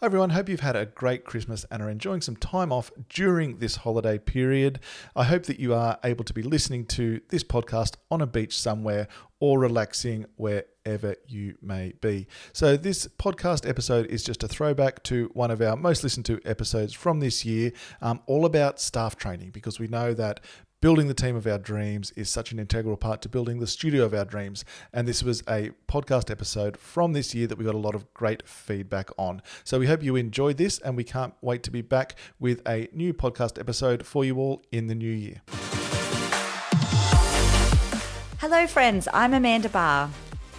Hi 0.00 0.04
everyone, 0.04 0.28
hope 0.28 0.50
you've 0.50 0.60
had 0.60 0.76
a 0.76 0.84
great 0.84 1.24
Christmas 1.24 1.64
and 1.70 1.82
are 1.82 1.88
enjoying 1.88 2.20
some 2.20 2.36
time 2.36 2.70
off 2.70 2.90
during 3.08 3.60
this 3.60 3.76
holiday 3.76 4.18
period. 4.18 4.78
I 5.16 5.24
hope 5.24 5.44
that 5.44 5.58
you 5.58 5.72
are 5.72 5.98
able 6.04 6.22
to 6.24 6.34
be 6.34 6.42
listening 6.42 6.84
to 6.88 7.22
this 7.30 7.42
podcast 7.42 7.94
on 8.10 8.20
a 8.20 8.26
beach 8.26 8.60
somewhere 8.60 9.08
or 9.40 9.58
relaxing 9.58 10.26
wherever 10.36 11.14
you 11.26 11.56
may 11.62 11.94
be. 12.02 12.26
So, 12.52 12.76
this 12.76 13.08
podcast 13.18 13.66
episode 13.66 14.04
is 14.08 14.22
just 14.22 14.42
a 14.42 14.48
throwback 14.48 15.02
to 15.04 15.30
one 15.32 15.50
of 15.50 15.62
our 15.62 15.76
most 15.76 16.02
listened 16.02 16.26
to 16.26 16.42
episodes 16.44 16.92
from 16.92 17.20
this 17.20 17.46
year, 17.46 17.72
um, 18.02 18.20
all 18.26 18.44
about 18.44 18.78
staff 18.78 19.16
training, 19.16 19.48
because 19.50 19.80
we 19.80 19.88
know 19.88 20.12
that 20.12 20.40
building 20.86 21.08
the 21.08 21.14
team 21.14 21.34
of 21.34 21.48
our 21.48 21.58
dreams 21.58 22.12
is 22.12 22.30
such 22.30 22.52
an 22.52 22.60
integral 22.60 22.96
part 22.96 23.20
to 23.20 23.28
building 23.28 23.58
the 23.58 23.66
studio 23.66 24.04
of 24.04 24.14
our 24.14 24.24
dreams. 24.24 24.64
And 24.92 25.08
this 25.08 25.20
was 25.20 25.42
a 25.48 25.72
podcast 25.88 26.30
episode 26.30 26.76
from 26.76 27.12
this 27.12 27.34
year 27.34 27.48
that 27.48 27.58
we 27.58 27.64
got 27.64 27.74
a 27.74 27.76
lot 27.76 27.96
of 27.96 28.14
great 28.14 28.46
feedback 28.46 29.10
on. 29.18 29.42
So 29.64 29.80
we 29.80 29.88
hope 29.88 30.04
you 30.04 30.14
enjoyed 30.14 30.58
this, 30.58 30.78
and 30.78 30.96
we 30.96 31.02
can't 31.02 31.34
wait 31.40 31.64
to 31.64 31.72
be 31.72 31.82
back 31.82 32.14
with 32.38 32.62
a 32.68 32.88
new 32.92 33.12
podcast 33.12 33.58
episode 33.58 34.06
for 34.06 34.24
you 34.24 34.36
all 34.36 34.62
in 34.70 34.86
the 34.86 34.94
new 34.94 35.10
year. 35.10 35.42
Hello, 38.38 38.68
friends. 38.68 39.08
I'm 39.12 39.34
Amanda 39.34 39.68
Barr. 39.68 40.08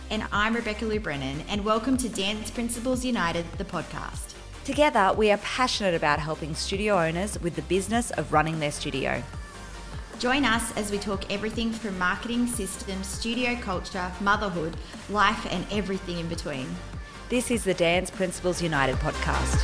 And 0.10 0.26
I'm 0.34 0.54
Rebecca 0.54 0.84
Liu-Brennan, 0.84 1.46
and 1.48 1.64
welcome 1.64 1.96
to 1.96 2.10
Dance 2.10 2.52
Principals 2.52 3.06
United, 3.06 3.46
the 3.54 3.64
podcast. 3.64 4.34
Together, 4.66 5.14
we 5.18 5.32
are 5.32 5.38
passionate 5.38 5.96
about 5.96 6.20
helping 6.20 6.54
studio 6.54 7.02
owners 7.02 7.40
with 7.40 7.56
the 7.56 7.62
business 7.62 8.12
of 8.12 8.34
running 8.34 8.60
their 8.60 8.74
studio. 8.74 9.24
Join 10.20 10.46
us 10.46 10.76
as 10.76 10.90
we 10.90 10.98
talk 10.98 11.32
everything 11.32 11.72
from 11.72 11.96
marketing, 12.00 12.48
systems, 12.48 13.06
studio 13.06 13.56
culture, 13.62 14.12
motherhood, 14.20 14.76
life, 15.12 15.46
and 15.52 15.64
everything 15.72 16.18
in 16.18 16.28
between. 16.28 16.66
This 17.30 17.52
is 17.52 17.64
the 17.64 17.76
Dance 17.76 18.10
Principals 18.10 18.60
United 18.60 18.96
podcast. 18.96 19.60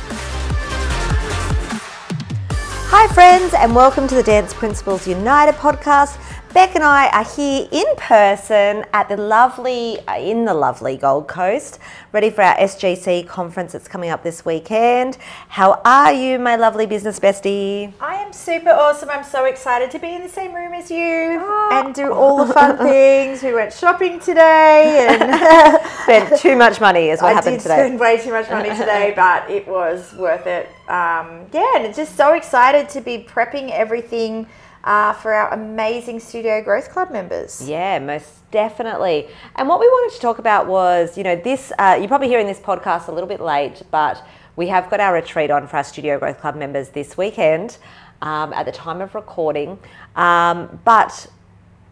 Hi, 2.86 3.12
friends, 3.12 3.52
and 3.52 3.74
welcome 3.74 4.06
to 4.06 4.14
the 4.14 4.22
Dance 4.22 4.54
Principals 4.54 5.08
United 5.08 5.56
podcast. 5.56 6.20
Beck 6.54 6.76
and 6.76 6.84
I 6.84 7.08
are 7.08 7.24
here 7.24 7.66
in 7.72 7.96
person 7.96 8.84
at 8.92 9.08
the 9.08 9.16
lovely, 9.16 9.98
uh, 10.06 10.16
in 10.18 10.44
the 10.44 10.54
lovely 10.54 10.96
Gold 10.96 11.26
Coast, 11.26 11.80
ready 12.12 12.30
for 12.30 12.42
our 12.42 12.54
SGC 12.54 13.26
conference 13.26 13.72
that's 13.72 13.88
coming 13.88 14.10
up 14.10 14.22
this 14.22 14.44
weekend. 14.44 15.18
How 15.48 15.82
are 15.84 16.12
you, 16.12 16.38
my 16.38 16.54
lovely 16.54 16.86
business 16.86 17.18
bestie? 17.18 17.92
I 18.00 18.14
am 18.22 18.32
super 18.32 18.70
awesome. 18.70 19.10
I'm 19.10 19.24
so 19.24 19.46
excited 19.46 19.90
to 19.90 19.98
be 19.98 20.14
in 20.14 20.22
the 20.22 20.28
same 20.28 20.54
room 20.54 20.74
as 20.74 20.92
you 20.92 21.40
oh. 21.42 21.70
and 21.72 21.92
do 21.92 22.12
all 22.12 22.46
the 22.46 22.54
fun 22.54 22.78
things. 22.86 23.42
We 23.42 23.52
went 23.52 23.72
shopping 23.72 24.20
today 24.20 25.08
and 25.10 25.82
spent 26.04 26.40
too 26.40 26.54
much 26.54 26.80
money, 26.80 27.08
is 27.08 27.20
what 27.20 27.32
I 27.32 27.34
happened 27.34 27.62
today. 27.62 27.74
I 27.74 27.76
did 27.78 27.86
spend 27.86 27.98
way 27.98 28.18
too 28.18 28.30
much 28.30 28.48
money 28.48 28.68
today, 28.68 29.12
but 29.16 29.50
it 29.50 29.66
was 29.66 30.14
worth 30.14 30.46
it. 30.46 30.66
Um, 30.86 31.46
yeah, 31.52 31.72
and 31.74 31.84
it's 31.84 31.96
just 31.96 32.16
so 32.16 32.34
excited 32.34 32.88
to 32.90 33.00
be 33.00 33.26
prepping 33.28 33.72
everything 33.72 34.46
uh, 34.84 35.14
for 35.14 35.32
our 35.32 35.52
amazing 35.52 36.20
Studio 36.20 36.62
Growth 36.62 36.90
Club 36.90 37.10
members. 37.10 37.66
Yeah, 37.66 37.98
most 37.98 38.48
definitely. 38.50 39.28
And 39.56 39.66
what 39.66 39.80
we 39.80 39.86
wanted 39.86 40.14
to 40.14 40.20
talk 40.20 40.38
about 40.38 40.66
was, 40.66 41.16
you 41.18 41.24
know, 41.24 41.36
this, 41.36 41.72
uh, 41.78 41.96
you're 41.98 42.08
probably 42.08 42.28
hearing 42.28 42.46
this 42.46 42.60
podcast 42.60 43.08
a 43.08 43.12
little 43.12 43.28
bit 43.28 43.40
late, 43.40 43.82
but 43.90 44.24
we 44.56 44.68
have 44.68 44.88
got 44.90 45.00
our 45.00 45.14
retreat 45.14 45.50
on 45.50 45.66
for 45.66 45.78
our 45.78 45.84
Studio 45.84 46.18
Growth 46.18 46.38
Club 46.38 46.54
members 46.54 46.90
this 46.90 47.16
weekend 47.16 47.78
um, 48.22 48.52
at 48.52 48.66
the 48.66 48.72
time 48.72 49.00
of 49.00 49.14
recording. 49.14 49.78
Um, 50.16 50.80
but 50.84 51.26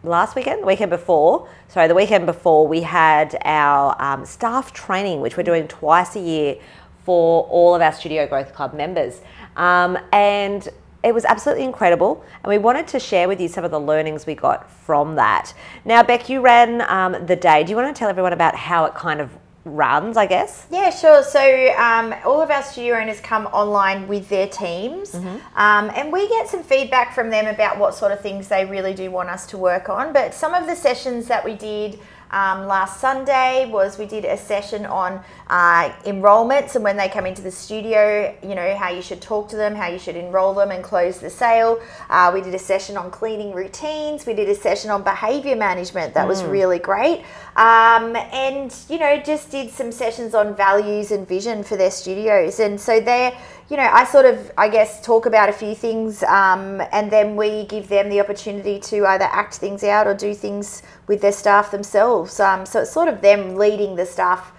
last 0.03 0.35
weekend, 0.35 0.61
the 0.61 0.67
weekend 0.67 0.91
before, 0.91 1.49
sorry, 1.69 1.87
the 1.87 1.95
weekend 1.95 2.27
before, 2.27 2.67
we 2.67 2.81
had 2.81 3.37
our 3.43 3.99
um, 4.01 4.25
staff 4.25 4.71
training, 4.71 5.19
which 5.19 5.35
we're 5.35 5.43
doing 5.43 5.67
twice 5.67 6.15
a 6.15 6.19
year 6.19 6.57
for 7.03 7.43
all 7.45 7.75
of 7.75 7.81
our 7.81 7.91
Studio 7.91 8.27
Growth 8.27 8.53
Club 8.53 8.73
members. 8.73 9.19
Um, 9.57 9.97
and 10.13 10.69
it 11.03 11.13
was 11.13 11.25
absolutely 11.25 11.65
incredible, 11.65 12.23
and 12.43 12.49
we 12.49 12.57
wanted 12.57 12.87
to 12.87 12.99
share 12.99 13.27
with 13.27 13.41
you 13.41 13.47
some 13.47 13.63
of 13.63 13.71
the 13.71 13.79
learnings 13.79 14.25
we 14.25 14.35
got 14.35 14.71
from 14.71 15.15
that. 15.15 15.53
Now, 15.85 16.01
Beck, 16.01 16.29
you 16.29 16.41
ran 16.41 16.81
um, 16.89 17.25
the 17.25 17.35
day. 17.35 17.63
Do 17.63 17.71
you 17.71 17.75
want 17.75 17.93
to 17.93 17.97
tell 17.97 18.09
everyone 18.09 18.33
about 18.33 18.55
how 18.55 18.85
it 18.85 18.95
kind 18.95 19.19
of 19.19 19.29
runs, 19.65 20.17
I 20.17 20.25
guess? 20.25 20.67
Yeah, 20.71 20.89
sure. 20.89 21.23
So 21.23 21.73
um, 21.77 22.13
all 22.25 22.41
of 22.41 22.51
our 22.51 22.63
studio 22.63 22.95
owners 22.95 23.19
come 23.19 23.47
online 23.47 24.07
with 24.07 24.29
their 24.29 24.47
teams, 24.47 25.11
mm-hmm. 25.11 25.57
um, 25.57 25.91
and 25.95 26.11
we 26.11 26.27
get 26.29 26.47
some 26.47 26.63
feedback 26.63 27.13
from 27.13 27.29
them 27.29 27.47
about 27.47 27.77
what 27.77 27.95
sort 27.95 28.11
of 28.11 28.21
things 28.21 28.47
they 28.47 28.65
really 28.65 28.93
do 28.93 29.11
want 29.11 29.29
us 29.29 29.45
to 29.47 29.57
work 29.57 29.89
on. 29.89 30.13
But 30.13 30.33
some 30.33 30.53
of 30.53 30.67
the 30.67 30.75
sessions 30.75 31.27
that 31.27 31.43
we 31.43 31.55
did 31.55 31.99
um, 32.33 32.65
last 32.65 32.99
Sunday 32.99 33.69
was 33.69 33.99
we 33.99 34.07
did 34.07 34.25
a 34.25 34.35
session 34.35 34.87
on 34.87 35.23
uh, 35.47 35.89
enrollments 36.05 36.73
and 36.73 36.83
when 36.83 36.97
they 36.97 37.07
come 37.07 37.27
into 37.27 37.43
the 37.43 37.51
studio, 37.51 38.35
you 38.41 38.55
know, 38.55 38.75
how 38.75 38.89
you 38.89 39.03
should 39.03 39.21
talk 39.21 39.47
to 39.49 39.55
them, 39.55 39.75
how 39.75 39.87
you 39.87 39.99
should 39.99 40.15
enroll 40.15 40.55
them 40.55 40.71
and 40.71 40.83
close 40.83 41.19
the 41.19 41.29
sale. 41.29 41.79
Uh, 42.09 42.31
we 42.33 42.41
did 42.41 42.55
a 42.55 42.59
session 42.59 42.97
on 42.97 43.11
cleaning 43.11 43.53
routines. 43.53 44.25
We 44.25 44.33
did 44.33 44.49
a 44.49 44.55
session 44.55 44.89
on 44.89 45.03
behavior 45.03 45.55
management. 45.55 46.15
That 46.15 46.25
mm. 46.25 46.29
was 46.29 46.43
really 46.43 46.79
great. 46.79 47.23
Um, 47.55 48.15
and, 48.15 48.75
you 48.89 48.97
know, 48.97 49.21
just 49.21 49.51
did 49.51 49.69
some 49.69 49.91
sessions 49.91 50.33
on 50.33 50.55
values 50.55 51.11
and 51.11 51.27
vision 51.27 51.63
for 51.63 51.77
their 51.77 51.91
studios. 51.91 52.59
And 52.59 52.81
so 52.81 52.99
they're, 52.99 53.37
you 53.73 53.77
know, 53.77 53.89
I 53.91 54.03
sort 54.03 54.25
of, 54.25 54.51
I 54.55 54.69
guess, 54.69 55.03
talk 55.03 55.25
about 55.25 55.49
a 55.49 55.51
few 55.51 55.73
things 55.73 56.21
um, 56.21 56.79
and 56.91 57.09
then 57.09 57.35
we 57.35 57.65
give 57.65 57.87
them 57.89 58.07
the 58.07 58.19
opportunity 58.19 58.79
to 58.81 59.07
either 59.07 59.25
act 59.25 59.55
things 59.55 59.83
out 59.83 60.05
or 60.05 60.13
do 60.13 60.35
things 60.35 60.83
with 61.07 61.21
their 61.21 61.31
staff 61.31 61.71
themselves. 61.71 62.39
Um, 62.39 62.67
so 62.67 62.81
it's 62.81 62.91
sort 62.91 63.07
of 63.07 63.21
them 63.21 63.55
leading 63.55 63.95
the 63.95 64.05
staff. 64.05 64.51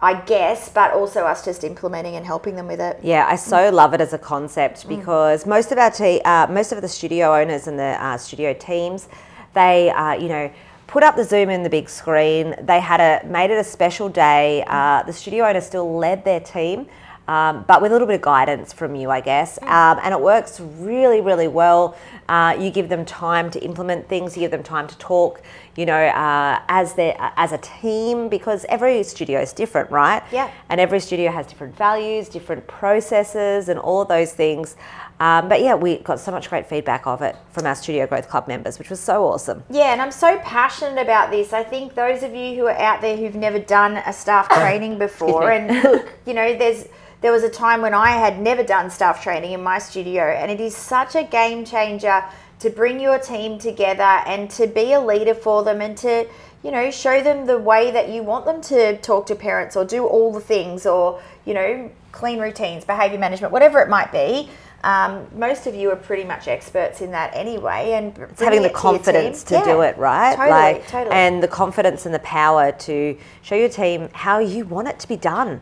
I 0.00 0.20
guess, 0.20 0.68
but 0.68 0.92
also 0.92 1.24
us 1.24 1.44
just 1.44 1.64
implementing 1.64 2.14
and 2.14 2.24
helping 2.24 2.54
them 2.54 2.68
with 2.68 2.78
it. 2.78 3.00
Yeah, 3.02 3.26
I 3.26 3.34
so 3.34 3.56
mm. 3.56 3.72
love 3.72 3.94
it 3.94 4.00
as 4.00 4.12
a 4.12 4.18
concept 4.18 4.86
mm. 4.86 4.90
because 4.90 5.42
mm. 5.42 5.48
most 5.48 5.72
of 5.72 5.78
our 5.78 5.90
te- 5.90 6.20
uh, 6.20 6.46
most 6.46 6.70
of 6.70 6.80
the 6.82 6.86
studio 6.86 7.34
owners 7.34 7.66
and 7.66 7.76
the 7.76 7.96
uh, 8.00 8.16
studio 8.16 8.52
teams, 8.52 9.08
they, 9.54 9.90
uh, 9.90 10.12
you 10.12 10.28
know, 10.28 10.52
put 10.86 11.02
up 11.02 11.16
the 11.16 11.24
Zoom 11.24 11.50
in 11.50 11.64
the 11.64 11.68
big 11.68 11.88
screen. 11.88 12.54
They 12.62 12.78
had 12.78 13.00
a 13.00 13.26
made 13.26 13.50
it 13.50 13.58
a 13.58 13.64
special 13.64 14.08
day. 14.08 14.62
Uh, 14.68 15.02
the 15.02 15.12
studio 15.12 15.44
owner 15.48 15.60
still 15.60 15.98
led 15.98 16.24
their 16.24 16.38
team 16.38 16.86
um, 17.28 17.64
but 17.68 17.82
with 17.82 17.92
a 17.92 17.94
little 17.94 18.06
bit 18.06 18.16
of 18.16 18.22
guidance 18.22 18.72
from 18.72 18.94
you, 18.94 19.10
I 19.10 19.20
guess. 19.20 19.58
Mm. 19.58 19.68
Um, 19.68 20.00
and 20.02 20.14
it 20.14 20.20
works 20.20 20.58
really, 20.60 21.20
really 21.20 21.46
well. 21.46 21.96
Uh, 22.28 22.56
you 22.58 22.70
give 22.70 22.88
them 22.88 23.04
time 23.04 23.50
to 23.50 23.60
implement 23.60 24.08
things. 24.08 24.36
You 24.36 24.40
give 24.40 24.50
them 24.50 24.62
time 24.62 24.86
to 24.88 24.98
talk. 24.98 25.42
You 25.76 25.86
know, 25.86 25.94
uh, 25.94 26.60
as 26.68 26.94
they 26.94 27.14
as 27.18 27.52
a 27.52 27.58
team, 27.58 28.28
because 28.28 28.66
every 28.68 29.02
studio 29.04 29.40
is 29.40 29.52
different, 29.52 29.90
right? 29.90 30.22
Yeah. 30.32 30.50
And 30.70 30.80
every 30.80 31.00
studio 31.00 31.30
has 31.30 31.46
different 31.46 31.76
values, 31.76 32.28
different 32.28 32.66
processes, 32.66 33.68
and 33.68 33.78
all 33.78 34.02
of 34.02 34.08
those 34.08 34.32
things. 34.32 34.74
Um, 35.20 35.48
but 35.48 35.60
yeah, 35.60 35.74
we 35.74 35.98
got 35.98 36.20
so 36.20 36.30
much 36.30 36.48
great 36.48 36.66
feedback 36.66 37.06
of 37.06 37.22
it 37.22 37.36
from 37.50 37.66
our 37.66 37.74
Studio 37.74 38.06
Growth 38.06 38.28
Club 38.28 38.46
members, 38.46 38.78
which 38.78 38.88
was 38.88 39.00
so 39.00 39.26
awesome. 39.26 39.64
Yeah, 39.68 39.92
and 39.92 40.00
I'm 40.00 40.12
so 40.12 40.38
passionate 40.44 41.00
about 41.00 41.30
this. 41.30 41.52
I 41.52 41.64
think 41.64 41.94
those 41.94 42.22
of 42.22 42.34
you 42.34 42.54
who 42.54 42.66
are 42.66 42.78
out 42.78 43.00
there 43.00 43.16
who've 43.16 43.34
never 43.34 43.58
done 43.58 43.96
a 43.98 44.12
staff 44.12 44.48
training 44.60 44.98
before, 44.98 45.50
and 45.50 45.82
look, 45.82 46.08
you 46.24 46.34
know, 46.34 46.56
there's 46.56 46.86
there 47.20 47.32
was 47.32 47.42
a 47.42 47.48
time 47.48 47.82
when 47.82 47.94
I 47.94 48.10
had 48.10 48.40
never 48.40 48.62
done 48.62 48.90
staff 48.90 49.22
training 49.22 49.52
in 49.52 49.62
my 49.62 49.78
studio, 49.78 50.22
and 50.22 50.50
it 50.50 50.60
is 50.60 50.76
such 50.76 51.14
a 51.14 51.24
game 51.24 51.64
changer 51.64 52.24
to 52.60 52.70
bring 52.70 53.00
your 53.00 53.18
team 53.18 53.58
together 53.58 54.02
and 54.02 54.50
to 54.50 54.66
be 54.66 54.92
a 54.92 55.00
leader 55.00 55.34
for 55.34 55.62
them 55.62 55.80
and 55.80 55.96
to 55.98 56.26
you 56.62 56.70
know 56.72 56.90
show 56.90 57.22
them 57.22 57.46
the 57.46 57.58
way 57.58 57.90
that 57.90 58.08
you 58.08 58.22
want 58.22 58.44
them 58.44 58.60
to 58.60 58.96
talk 58.98 59.26
to 59.26 59.34
parents 59.34 59.76
or 59.76 59.84
do 59.84 60.04
all 60.04 60.32
the 60.32 60.40
things 60.40 60.86
or 60.86 61.20
you 61.44 61.54
know 61.54 61.88
clean 62.10 62.40
routines 62.40 62.84
behavior 62.84 63.16
management 63.18 63.52
whatever 63.52 63.80
it 63.80 63.88
might 63.88 64.10
be 64.10 64.48
um, 64.84 65.26
most 65.34 65.66
of 65.66 65.74
you 65.74 65.90
are 65.90 65.96
pretty 65.96 66.22
much 66.22 66.46
experts 66.46 67.00
in 67.00 67.10
that 67.10 67.34
anyway, 67.34 67.92
and 67.94 68.16
it's 68.16 68.40
having 68.40 68.62
the 68.62 68.70
confidence 68.70 69.42
to, 69.42 69.48
to 69.48 69.54
yeah, 69.54 69.64
do 69.64 69.80
it, 69.80 69.98
right? 69.98 70.36
Totally, 70.36 70.50
like, 70.50 70.86
totally. 70.86 71.16
And 71.16 71.42
the 71.42 71.48
confidence 71.48 72.06
and 72.06 72.14
the 72.14 72.20
power 72.20 72.70
to 72.70 73.18
show 73.42 73.56
your 73.56 73.68
team 73.68 74.08
how 74.12 74.38
you 74.38 74.64
want 74.64 74.86
it 74.86 75.00
to 75.00 75.08
be 75.08 75.16
done. 75.16 75.60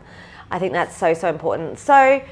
I 0.51 0.59
think 0.59 0.73
that's 0.73 0.95
so, 0.95 1.13
so 1.13 1.29
important. 1.29 1.79
So, 1.79 2.23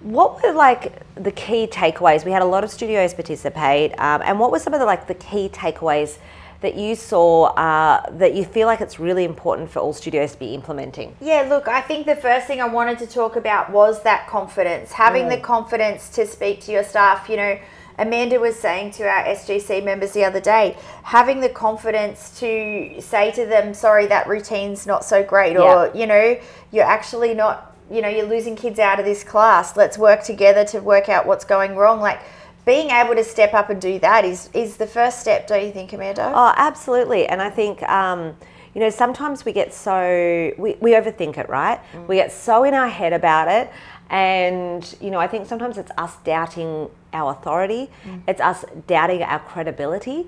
what 0.00 0.42
were 0.42 0.52
like 0.52 1.02
the 1.14 1.30
key 1.30 1.66
takeaways? 1.66 2.24
We 2.24 2.32
had 2.32 2.42
a 2.42 2.46
lot 2.46 2.64
of 2.64 2.70
studios 2.70 3.14
participate, 3.14 3.92
um, 3.98 4.22
and 4.24 4.38
what 4.40 4.50
were 4.50 4.58
some 4.58 4.74
of 4.74 4.80
the 4.80 4.86
like 4.86 5.06
the 5.06 5.14
key 5.14 5.48
takeaways 5.48 6.18
that 6.60 6.76
you 6.76 6.94
saw 6.94 7.46
uh, 7.54 8.02
that 8.10 8.34
you 8.34 8.44
feel 8.44 8.66
like 8.66 8.80
it's 8.80 8.98
really 8.98 9.24
important 9.24 9.70
for 9.70 9.80
all 9.80 9.92
studios 9.92 10.32
to 10.32 10.38
be 10.38 10.54
implementing? 10.54 11.14
Yeah, 11.20 11.42
look, 11.42 11.68
I 11.68 11.80
think 11.80 12.06
the 12.06 12.16
first 12.16 12.46
thing 12.46 12.60
I 12.60 12.66
wanted 12.66 12.98
to 13.00 13.06
talk 13.06 13.36
about 13.36 13.70
was 13.70 14.02
that 14.02 14.26
confidence, 14.26 14.92
having 14.92 15.26
mm. 15.26 15.30
the 15.30 15.38
confidence 15.38 16.08
to 16.10 16.26
speak 16.26 16.60
to 16.62 16.72
your 16.72 16.84
staff. 16.84 17.28
You 17.28 17.36
know, 17.36 17.58
Amanda 17.98 18.38
was 18.40 18.56
saying 18.56 18.92
to 18.92 19.04
our 19.04 19.24
SGC 19.24 19.84
members 19.84 20.12
the 20.12 20.24
other 20.24 20.40
day, 20.40 20.76
having 21.02 21.40
the 21.40 21.48
confidence 21.48 22.38
to 22.40 23.00
say 23.00 23.30
to 23.32 23.46
them, 23.46 23.74
sorry, 23.74 24.06
that 24.06 24.26
routine's 24.26 24.86
not 24.86 25.04
so 25.04 25.22
great, 25.22 25.54
yeah. 25.54 25.60
or, 25.60 25.96
you 25.96 26.06
know, 26.06 26.38
you're 26.70 26.84
actually 26.84 27.34
not, 27.34 27.76
you 27.90 28.00
know, 28.00 28.08
you're 28.08 28.26
losing 28.26 28.56
kids 28.56 28.78
out 28.78 28.98
of 28.98 29.04
this 29.04 29.22
class. 29.24 29.76
Let's 29.76 29.98
work 29.98 30.22
together 30.22 30.64
to 30.66 30.80
work 30.80 31.08
out 31.08 31.26
what's 31.26 31.44
going 31.44 31.76
wrong. 31.76 32.00
Like, 32.00 32.20
being 32.64 32.90
able 32.90 33.14
to 33.14 33.24
step 33.24 33.54
up 33.54 33.70
and 33.70 33.80
do 33.80 33.98
that 33.98 34.24
is 34.24 34.48
is 34.54 34.76
the 34.76 34.86
first 34.86 35.20
step, 35.20 35.46
don't 35.48 35.64
you 35.64 35.72
think, 35.72 35.92
Amanda? 35.92 36.32
Oh, 36.34 36.54
absolutely. 36.56 37.26
And 37.26 37.42
I 37.42 37.50
think, 37.50 37.82
um, 37.82 38.36
you 38.74 38.80
know, 38.80 38.88
sometimes 38.90 39.44
we 39.44 39.52
get 39.52 39.74
so, 39.74 40.52
we, 40.56 40.76
we 40.80 40.92
overthink 40.92 41.36
it, 41.38 41.48
right? 41.48 41.80
We 42.08 42.16
get 42.16 42.32
so 42.32 42.64
in 42.64 42.72
our 42.72 42.88
head 42.88 43.12
about 43.12 43.48
it. 43.48 43.70
And, 44.08 44.94
you 45.00 45.10
know, 45.10 45.18
I 45.18 45.26
think 45.26 45.46
sometimes 45.46 45.76
it's 45.76 45.90
us 45.98 46.16
doubting 46.24 46.88
our 47.12 47.32
authority, 47.32 47.90
it's 48.26 48.40
us 48.40 48.64
doubting 48.86 49.22
our 49.22 49.40
credibility. 49.40 50.26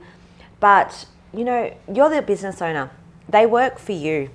But, 0.61 1.07
you 1.33 1.45
know, 1.45 1.75
you're 1.93 2.11
the 2.11 2.23
business 2.23 2.63
owner, 2.63 2.91
they 3.29 3.47
work 3.47 3.79
for 3.79 3.93
you. 3.93 4.31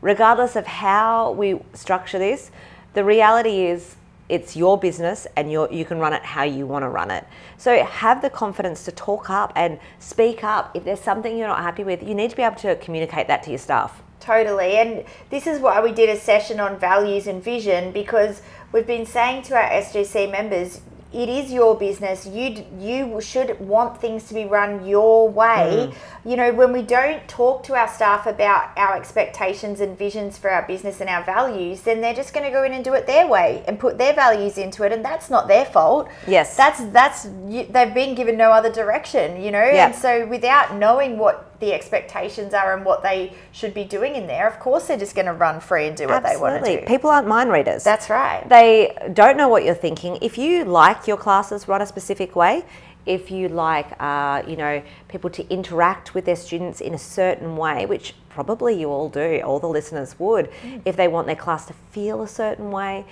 Regardless 0.00 0.56
of 0.56 0.66
how 0.66 1.32
we 1.32 1.58
structure 1.72 2.18
this, 2.18 2.50
the 2.94 3.04
reality 3.04 3.66
is 3.66 3.96
it's 4.28 4.56
your 4.56 4.76
business 4.78 5.26
and 5.36 5.50
you 5.50 5.68
you 5.70 5.84
can 5.84 5.98
run 5.98 6.12
it 6.12 6.22
how 6.22 6.42
you 6.42 6.66
want 6.66 6.82
to 6.82 6.88
run 6.88 7.10
it. 7.10 7.24
So 7.58 7.82
have 7.84 8.22
the 8.22 8.30
confidence 8.30 8.84
to 8.84 8.92
talk 8.92 9.30
up 9.30 9.52
and 9.54 9.78
speak 9.98 10.42
up. 10.42 10.74
If 10.74 10.84
there's 10.84 11.00
something 11.00 11.36
you're 11.36 11.48
not 11.48 11.62
happy 11.62 11.84
with, 11.84 12.02
you 12.02 12.14
need 12.14 12.30
to 12.30 12.36
be 12.36 12.42
able 12.42 12.56
to 12.56 12.76
communicate 12.76 13.28
that 13.28 13.42
to 13.44 13.50
your 13.50 13.58
staff. 13.58 14.02
Totally. 14.20 14.76
And 14.76 15.04
this 15.30 15.46
is 15.46 15.60
why 15.60 15.80
we 15.80 15.92
did 15.92 16.08
a 16.08 16.18
session 16.18 16.58
on 16.58 16.78
values 16.78 17.26
and 17.26 17.42
vision 17.42 17.92
because 17.92 18.42
we've 18.72 18.86
been 18.86 19.06
saying 19.06 19.42
to 19.44 19.54
our 19.54 19.68
SGC 19.68 20.30
members, 20.30 20.80
it 21.16 21.30
is 21.30 21.50
your 21.50 21.74
business. 21.74 22.26
You 22.26 22.64
you 22.78 23.20
should 23.22 23.58
want 23.58 24.00
things 24.00 24.28
to 24.28 24.34
be 24.34 24.44
run 24.44 24.86
your 24.86 25.28
way. 25.28 25.88
Mm. 25.90 25.94
You 26.30 26.36
know, 26.36 26.52
when 26.52 26.72
we 26.72 26.82
don't 26.82 27.26
talk 27.26 27.62
to 27.64 27.74
our 27.74 27.88
staff 27.88 28.26
about 28.26 28.76
our 28.76 28.96
expectations 28.96 29.80
and 29.80 29.96
visions 29.96 30.36
for 30.36 30.50
our 30.50 30.66
business 30.66 31.00
and 31.00 31.08
our 31.08 31.24
values, 31.24 31.80
then 31.82 32.00
they're 32.02 32.14
just 32.14 32.34
going 32.34 32.44
to 32.44 32.50
go 32.52 32.64
in 32.64 32.72
and 32.74 32.84
do 32.84 32.92
it 32.92 33.06
their 33.06 33.26
way 33.26 33.64
and 33.66 33.78
put 33.78 33.96
their 33.96 34.12
values 34.12 34.58
into 34.58 34.82
it, 34.84 34.92
and 34.92 35.02
that's 35.04 35.30
not 35.30 35.48
their 35.48 35.64
fault. 35.64 36.08
Yes. 36.26 36.54
that's 36.56 36.84
that's 36.86 37.26
you- 37.48 37.66
they've 37.70 37.94
been 37.94 38.14
given 38.14 38.36
no 38.36 38.50
other 38.52 38.70
direction. 38.70 39.42
You 39.42 39.50
know, 39.52 39.64
Yeah. 39.64 39.86
and 39.86 39.94
so 39.94 40.26
without 40.26 40.74
knowing 40.74 41.16
what 41.18 41.45
the 41.60 41.72
expectations 41.72 42.54
are 42.54 42.76
and 42.76 42.84
what 42.84 43.02
they 43.02 43.32
should 43.52 43.74
be 43.74 43.84
doing 43.84 44.14
in 44.14 44.26
there, 44.26 44.46
of 44.46 44.58
course 44.60 44.86
they're 44.86 44.98
just 44.98 45.14
going 45.14 45.26
to 45.26 45.32
run 45.32 45.60
free 45.60 45.86
and 45.86 45.96
do 45.96 46.06
what 46.06 46.22
they 46.22 46.36
want 46.36 46.64
to 46.64 46.80
do. 46.80 46.86
People 46.86 47.10
aren't 47.10 47.26
mind 47.28 47.50
readers. 47.50 47.84
That's 47.84 48.10
right. 48.10 48.46
They 48.48 48.96
don't 49.12 49.36
know 49.36 49.48
what 49.48 49.64
you're 49.64 49.74
thinking. 49.74 50.18
If 50.20 50.38
you 50.38 50.64
like 50.64 51.06
your 51.06 51.16
classes 51.16 51.68
run 51.68 51.82
a 51.82 51.86
specific 51.86 52.36
way, 52.36 52.64
if 53.06 53.30
you 53.30 53.48
like, 53.48 53.86
uh, 54.00 54.42
you 54.46 54.56
know, 54.56 54.82
people 55.08 55.30
to 55.30 55.48
interact 55.48 56.14
with 56.14 56.24
their 56.24 56.36
students 56.36 56.80
in 56.80 56.92
a 56.92 56.98
certain 56.98 57.56
way, 57.56 57.86
which 57.86 58.14
probably 58.28 58.78
you 58.78 58.90
all 58.90 59.08
do, 59.08 59.40
all 59.44 59.60
the 59.60 59.68
listeners 59.68 60.18
would, 60.18 60.50
if 60.84 60.96
they 60.96 61.08
want 61.08 61.26
their 61.26 61.36
class 61.36 61.66
to 61.66 61.72
feel 61.92 62.22
a 62.22 62.28
certain 62.28 62.70
way, 62.70 63.04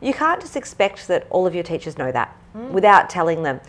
you 0.00 0.12
can't 0.12 0.40
just 0.40 0.56
expect 0.56 1.08
that 1.08 1.26
all 1.30 1.46
of 1.46 1.54
your 1.54 1.64
teachers 1.64 1.96
know 1.96 2.12
that 2.12 2.36
without 2.70 3.08
telling 3.08 3.42
them. 3.42 3.60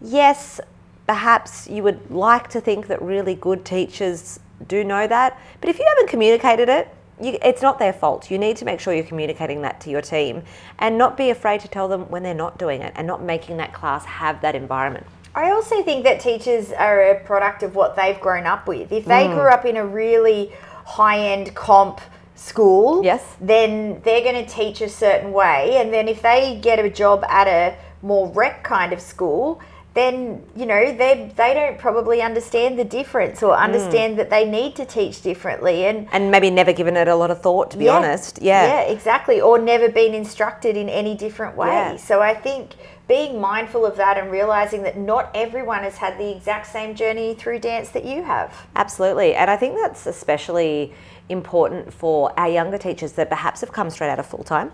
Yes, 0.00 0.60
perhaps 1.06 1.68
you 1.68 1.82
would 1.82 2.10
like 2.10 2.48
to 2.50 2.60
think 2.60 2.88
that 2.88 3.00
really 3.00 3.34
good 3.34 3.64
teachers 3.64 4.40
do 4.66 4.84
know 4.84 5.06
that, 5.06 5.38
but 5.60 5.70
if 5.70 5.78
you 5.78 5.84
haven't 5.88 6.08
communicated 6.08 6.68
it, 6.68 6.88
you, 7.20 7.38
it's 7.42 7.62
not 7.62 7.78
their 7.78 7.92
fault. 7.92 8.30
You 8.30 8.38
need 8.38 8.56
to 8.58 8.64
make 8.64 8.80
sure 8.80 8.92
you're 8.92 9.04
communicating 9.04 9.62
that 9.62 9.80
to 9.82 9.90
your 9.90 10.02
team 10.02 10.42
and 10.78 10.98
not 10.98 11.16
be 11.16 11.30
afraid 11.30 11.60
to 11.60 11.68
tell 11.68 11.88
them 11.88 12.10
when 12.10 12.22
they're 12.22 12.34
not 12.34 12.58
doing 12.58 12.82
it 12.82 12.92
and 12.96 13.06
not 13.06 13.22
making 13.22 13.56
that 13.58 13.72
class 13.72 14.04
have 14.04 14.40
that 14.42 14.54
environment. 14.54 15.06
I 15.34 15.50
also 15.50 15.82
think 15.82 16.04
that 16.04 16.20
teachers 16.20 16.72
are 16.72 17.10
a 17.10 17.20
product 17.20 17.62
of 17.62 17.74
what 17.74 17.94
they've 17.94 18.18
grown 18.18 18.46
up 18.46 18.66
with. 18.66 18.90
If 18.90 19.04
they 19.04 19.26
mm. 19.26 19.34
grew 19.34 19.48
up 19.48 19.64
in 19.66 19.76
a 19.76 19.86
really 19.86 20.52
high 20.84 21.18
end 21.18 21.54
comp 21.54 22.00
school, 22.34 23.04
Yes. 23.04 23.22
then 23.40 24.00
they're 24.02 24.22
going 24.22 24.44
to 24.44 24.50
teach 24.50 24.80
a 24.80 24.88
certain 24.88 25.32
way. 25.32 25.76
And 25.76 25.92
then 25.92 26.08
if 26.08 26.22
they 26.22 26.58
get 26.60 26.78
a 26.78 26.88
job 26.88 27.24
at 27.28 27.46
a 27.48 27.76
more 28.02 28.28
rec 28.28 28.62
kind 28.62 28.92
of 28.92 29.00
school, 29.00 29.60
then 29.96 30.42
you 30.54 30.66
know 30.66 30.94
they 30.94 31.32
they 31.36 31.54
don't 31.54 31.78
probably 31.78 32.20
understand 32.20 32.78
the 32.78 32.84
difference 32.84 33.42
or 33.42 33.56
understand 33.56 34.14
mm. 34.14 34.16
that 34.18 34.30
they 34.30 34.44
need 34.44 34.76
to 34.76 34.84
teach 34.84 35.22
differently 35.22 35.86
and 35.86 36.06
And 36.12 36.30
maybe 36.30 36.50
never 36.50 36.72
given 36.72 36.96
it 36.96 37.08
a 37.08 37.16
lot 37.16 37.30
of 37.30 37.40
thought, 37.40 37.70
to 37.72 37.78
be 37.78 37.86
Yeah. 37.86 37.96
honest. 37.96 38.38
Yeah. 38.40 38.66
Yeah, 38.66 38.80
exactly. 38.82 39.40
Or 39.40 39.58
never 39.58 39.88
been 39.88 40.14
instructed 40.14 40.76
in 40.76 40.88
any 40.88 41.16
different 41.16 41.56
way. 41.56 41.68
Yeah. 41.68 41.96
So 41.96 42.20
I 42.20 42.34
think 42.34 42.72
being 43.08 43.40
mindful 43.40 43.86
of 43.86 43.96
that 43.96 44.18
and 44.18 44.30
realizing 44.30 44.82
that 44.82 44.98
not 44.98 45.30
everyone 45.34 45.82
has 45.82 45.96
had 45.96 46.18
the 46.18 46.36
exact 46.36 46.66
same 46.66 46.94
journey 46.94 47.34
through 47.34 47.60
dance 47.60 47.88
that 47.90 48.04
you 48.04 48.22
have. 48.22 48.66
Absolutely. 48.74 49.34
And 49.34 49.50
I 49.50 49.56
think 49.56 49.78
that's 49.80 50.06
especially 50.06 50.92
important 51.28 51.92
for 51.92 52.32
our 52.38 52.48
younger 52.48 52.78
teachers 52.78 53.12
that 53.12 53.28
perhaps 53.28 53.60
have 53.60 53.72
come 53.72 53.90
straight 53.90 54.10
out 54.10 54.18
of 54.18 54.26
full 54.26 54.44
time. 54.44 54.70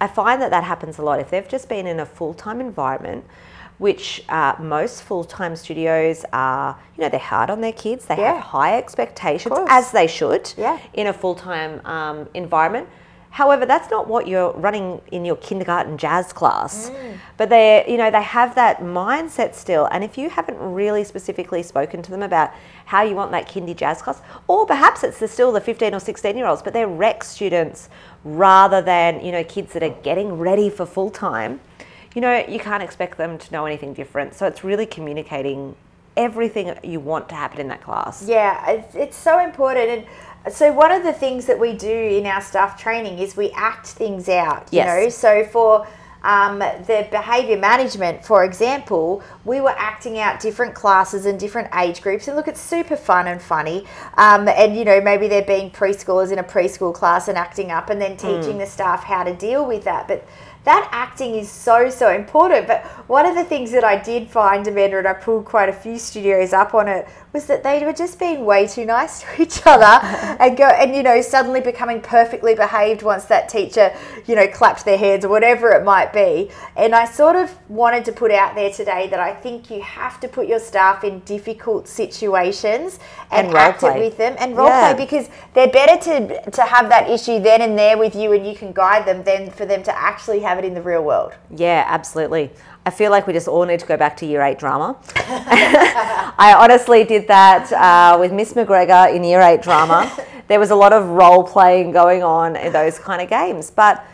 I 0.00 0.06
find 0.06 0.40
that 0.42 0.50
that 0.50 0.64
happens 0.64 0.98
a 0.98 1.02
lot. 1.02 1.20
If 1.20 1.30
they've 1.30 1.48
just 1.48 1.68
been 1.68 1.86
in 1.86 2.00
a 2.00 2.06
full 2.06 2.34
time 2.34 2.60
environment, 2.60 3.24
which 3.78 4.24
uh, 4.28 4.54
most 4.58 5.02
full 5.02 5.22
time 5.24 5.54
studios 5.54 6.24
are, 6.32 6.78
you 6.96 7.02
know, 7.02 7.08
they're 7.08 7.20
hard 7.20 7.50
on 7.50 7.60
their 7.60 7.72
kids, 7.72 8.06
they 8.06 8.16
Yeah. 8.16 8.34
have 8.34 8.42
high 8.42 8.76
expectations, 8.78 9.54
as 9.68 9.90
they 9.92 10.06
should, 10.06 10.52
Yeah. 10.56 10.78
in 10.94 11.06
a 11.06 11.12
full 11.12 11.34
time 11.34 11.80
um, 11.86 12.28
environment. 12.34 12.88
However, 13.36 13.66
that's 13.66 13.90
not 13.90 14.08
what 14.08 14.26
you're 14.26 14.52
running 14.52 15.02
in 15.12 15.26
your 15.26 15.36
kindergarten 15.36 15.98
jazz 15.98 16.32
class. 16.32 16.88
Mm. 16.88 17.18
But 17.36 17.50
they, 17.50 17.84
you 17.86 17.98
know, 17.98 18.10
they 18.10 18.22
have 18.22 18.54
that 18.54 18.78
mindset 18.80 19.54
still. 19.54 19.90
And 19.92 20.02
if 20.02 20.16
you 20.16 20.30
haven't 20.30 20.56
really 20.58 21.04
specifically 21.04 21.62
spoken 21.62 22.00
to 22.00 22.10
them 22.10 22.22
about 22.22 22.54
how 22.86 23.02
you 23.02 23.14
want 23.14 23.32
that 23.32 23.46
kindy 23.46 23.76
jazz 23.76 24.00
class, 24.00 24.22
or 24.48 24.64
perhaps 24.64 25.04
it's 25.04 25.18
the, 25.18 25.28
still 25.28 25.52
the 25.52 25.60
15 25.60 25.94
or 25.94 26.00
16 26.00 26.34
year 26.34 26.46
olds, 26.46 26.62
but 26.62 26.72
they're 26.72 26.88
rec 26.88 27.22
students 27.22 27.90
rather 28.24 28.80
than, 28.80 29.22
you 29.22 29.32
know, 29.32 29.44
kids 29.44 29.74
that 29.74 29.82
are 29.82 29.94
getting 30.02 30.38
ready 30.38 30.70
for 30.70 30.86
full 30.86 31.10
time, 31.10 31.60
you 32.14 32.22
know, 32.22 32.42
you 32.48 32.58
can't 32.58 32.82
expect 32.82 33.18
them 33.18 33.36
to 33.36 33.52
know 33.52 33.66
anything 33.66 33.92
different. 33.92 34.32
So 34.32 34.46
it's 34.46 34.64
really 34.64 34.86
communicating 34.86 35.76
everything 36.16 36.74
you 36.82 37.00
want 37.00 37.28
to 37.28 37.34
happen 37.34 37.60
in 37.60 37.68
that 37.68 37.82
class. 37.82 38.26
Yeah, 38.26 38.70
it's, 38.70 38.94
it's 38.94 39.16
so 39.16 39.38
important. 39.38 40.06
And 40.46 40.54
so 40.54 40.72
one 40.72 40.92
of 40.92 41.02
the 41.02 41.12
things 41.12 41.46
that 41.46 41.58
we 41.58 41.74
do 41.74 41.90
in 41.90 42.26
our 42.26 42.40
staff 42.40 42.80
training 42.80 43.18
is 43.18 43.36
we 43.36 43.50
act 43.52 43.86
things 43.88 44.28
out. 44.28 44.68
You 44.72 44.78
Yes. 44.78 44.86
know, 45.02 45.08
so 45.10 45.44
for 45.44 45.86
um, 46.22 46.58
the 46.58 47.06
behaviour 47.10 47.56
management, 47.56 48.24
for 48.24 48.44
example, 48.44 49.22
we 49.44 49.60
were 49.60 49.74
acting 49.76 50.18
out 50.18 50.40
different 50.40 50.74
classes 50.74 51.24
and 51.24 51.38
different 51.38 51.68
age 51.76 52.02
groups, 52.02 52.26
and 52.26 52.36
look, 52.36 52.48
it's 52.48 52.60
super 52.60 52.96
fun 52.96 53.28
and 53.28 53.40
funny. 53.40 53.84
Um, 54.16 54.48
and 54.48 54.76
you 54.76 54.84
know, 54.84 55.00
maybe 55.00 55.28
they're 55.28 55.42
being 55.42 55.70
preschoolers 55.70 56.32
in 56.32 56.38
a 56.40 56.44
preschool 56.44 56.92
class 56.92 57.28
and 57.28 57.38
acting 57.38 57.70
up, 57.70 57.90
and 57.90 58.00
then 58.00 58.16
teaching 58.16 58.58
the 58.58 58.66
staff 58.66 59.04
how 59.04 59.22
to 59.22 59.34
deal 59.34 59.66
with 59.66 59.84
that. 59.84 60.08
But 60.08 60.26
that 60.66 60.88
acting 60.92 61.36
is 61.36 61.50
so 61.50 61.88
so 61.88 62.10
important. 62.10 62.66
But 62.66 62.84
one 63.08 63.24
of 63.24 63.34
the 63.34 63.44
things 63.44 63.70
that 63.70 63.84
I 63.84 63.96
did 63.96 64.28
find, 64.28 64.66
Amanda, 64.66 64.98
and 64.98 65.08
I 65.08 65.14
pulled 65.14 65.46
quite 65.46 65.68
a 65.68 65.72
few 65.72 65.98
studios 65.98 66.52
up 66.52 66.74
on 66.74 66.88
it, 66.88 67.08
was 67.36 67.44
that 67.46 67.62
they 67.62 67.84
were 67.84 67.92
just 67.92 68.18
being 68.18 68.46
way 68.46 68.66
too 68.66 68.86
nice 68.86 69.20
to 69.22 69.42
each 69.42 69.60
other 69.66 69.84
and 70.40 70.56
go 70.56 70.64
and 70.64 70.96
you 70.96 71.02
know 71.02 71.20
suddenly 71.20 71.60
becoming 71.60 72.00
perfectly 72.00 72.54
behaved 72.54 73.02
once 73.02 73.26
that 73.26 73.48
teacher 73.48 73.94
you 74.26 74.34
know 74.34 74.48
clapped 74.48 74.84
their 74.86 74.96
hands 74.96 75.22
or 75.24 75.28
whatever 75.28 75.70
it 75.72 75.84
might 75.84 76.12
be. 76.12 76.50
And 76.76 76.94
I 76.94 77.04
sort 77.04 77.36
of 77.36 77.54
wanted 77.68 78.04
to 78.06 78.12
put 78.12 78.30
out 78.30 78.54
there 78.54 78.70
today 78.70 79.06
that 79.08 79.20
I 79.20 79.34
think 79.34 79.70
you 79.70 79.82
have 79.82 80.18
to 80.20 80.28
put 80.28 80.46
your 80.48 80.58
staff 80.58 81.04
in 81.04 81.20
difficult 81.20 81.86
situations 81.88 82.98
and, 83.30 83.48
And 83.48 83.56
act 83.56 83.82
it 83.82 83.98
with 83.98 84.16
them 84.16 84.34
and 84.38 84.56
role 84.56 84.68
Yeah. 84.68 84.94
play 84.94 85.04
because 85.04 85.28
they're 85.52 85.68
better 85.68 85.96
to 86.08 86.50
to 86.50 86.62
have 86.62 86.88
that 86.88 87.10
issue 87.10 87.38
then 87.38 87.60
and 87.60 87.78
there 87.78 87.98
with 87.98 88.14
you 88.16 88.32
and 88.32 88.46
you 88.46 88.54
can 88.54 88.72
guide 88.72 89.04
them 89.04 89.22
than 89.24 89.50
for 89.50 89.66
them 89.66 89.82
to 89.82 89.92
actually 89.96 90.40
have 90.40 90.58
it 90.58 90.64
in 90.64 90.72
the 90.72 90.82
real 90.82 91.02
world. 91.02 91.32
Yeah, 91.50 91.84
absolutely. 91.86 92.50
I 92.86 92.90
feel 92.90 93.10
like 93.10 93.26
we 93.26 93.32
just 93.32 93.48
all 93.48 93.64
need 93.64 93.80
to 93.80 93.86
go 93.86 93.96
back 93.96 94.16
to 94.18 94.26
year 94.26 94.42
eight 94.42 94.60
drama. 94.60 94.96
I 95.16 96.54
honestly 96.56 97.02
did 97.02 97.26
that 97.26 97.72
uh, 97.72 98.16
with 98.16 98.32
Miss 98.32 98.52
McGregor 98.52 99.12
in 99.12 99.24
year 99.24 99.40
eight 99.42 99.60
drama. 99.60 100.10
There 100.48 100.60
was 100.60 100.70
a 100.70 100.76
lot 100.76 100.92
of 100.92 101.08
role 101.08 101.42
playing 101.42 101.90
going 101.90 102.22
on 102.22 102.54
in 102.54 102.72
those 102.72 103.00
kind 103.00 103.20
of 103.20 103.28
games, 103.28 103.68
but 103.68 104.06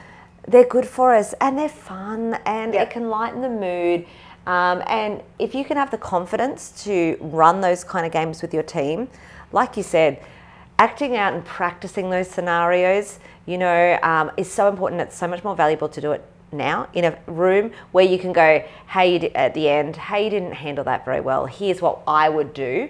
they're 0.49 0.65
good 0.65 0.87
for 0.87 1.15
us 1.15 1.35
and 1.43 1.59
they're 1.59 1.69
fun 1.69 2.39
and 2.47 2.75
it 2.75 2.89
can 2.89 3.11
lighten 3.11 3.43
the 3.43 3.51
mood. 3.51 4.07
Um, 4.47 4.83
and 4.87 5.23
if 5.39 5.55
you 5.55 5.63
can 5.63 5.77
have 5.77 5.91
the 5.91 5.99
confidence 5.99 6.83
to 6.85 7.19
run 7.21 7.61
those 7.61 7.85
kind 7.85 8.07
of 8.07 8.13
games 8.13 8.41
with 8.41 8.55
your 8.55 8.63
team, 8.63 9.09
like 9.53 9.77
you 9.77 9.83
said, 9.83 10.25
acting 10.79 11.19
out 11.19 11.35
and 11.35 11.45
practicing 11.45 12.09
those 12.09 12.29
scenarios, 12.29 13.19
you 13.45 13.59
know, 13.59 13.99
um, 14.03 14.31
is 14.39 14.51
so 14.51 14.71
important. 14.71 15.03
It's 15.03 15.19
so 15.19 15.29
much 15.29 15.45
more 15.45 15.55
valuable 15.55 15.91
to 15.91 16.01
do 16.01 16.13
it 16.13 16.25
now 16.53 16.89
in 16.93 17.05
a 17.05 17.19
room 17.27 17.73
where 17.93 18.05
you 18.05 18.19
can 18.19 18.33
go, 18.33 18.65
hey, 18.89 19.31
at 19.35 19.55
the 19.55 19.69
end, 19.69 19.97
hey, 19.97 20.25
you 20.25 20.31
didn't 20.31 20.53
handle 20.53 20.85
that 20.85 21.05
very 21.05 21.21
well. 21.21 21.47
Here's 21.47 21.81
what 21.81 22.01
I 22.07 22.29
would 22.29 22.55
do, 22.55 22.89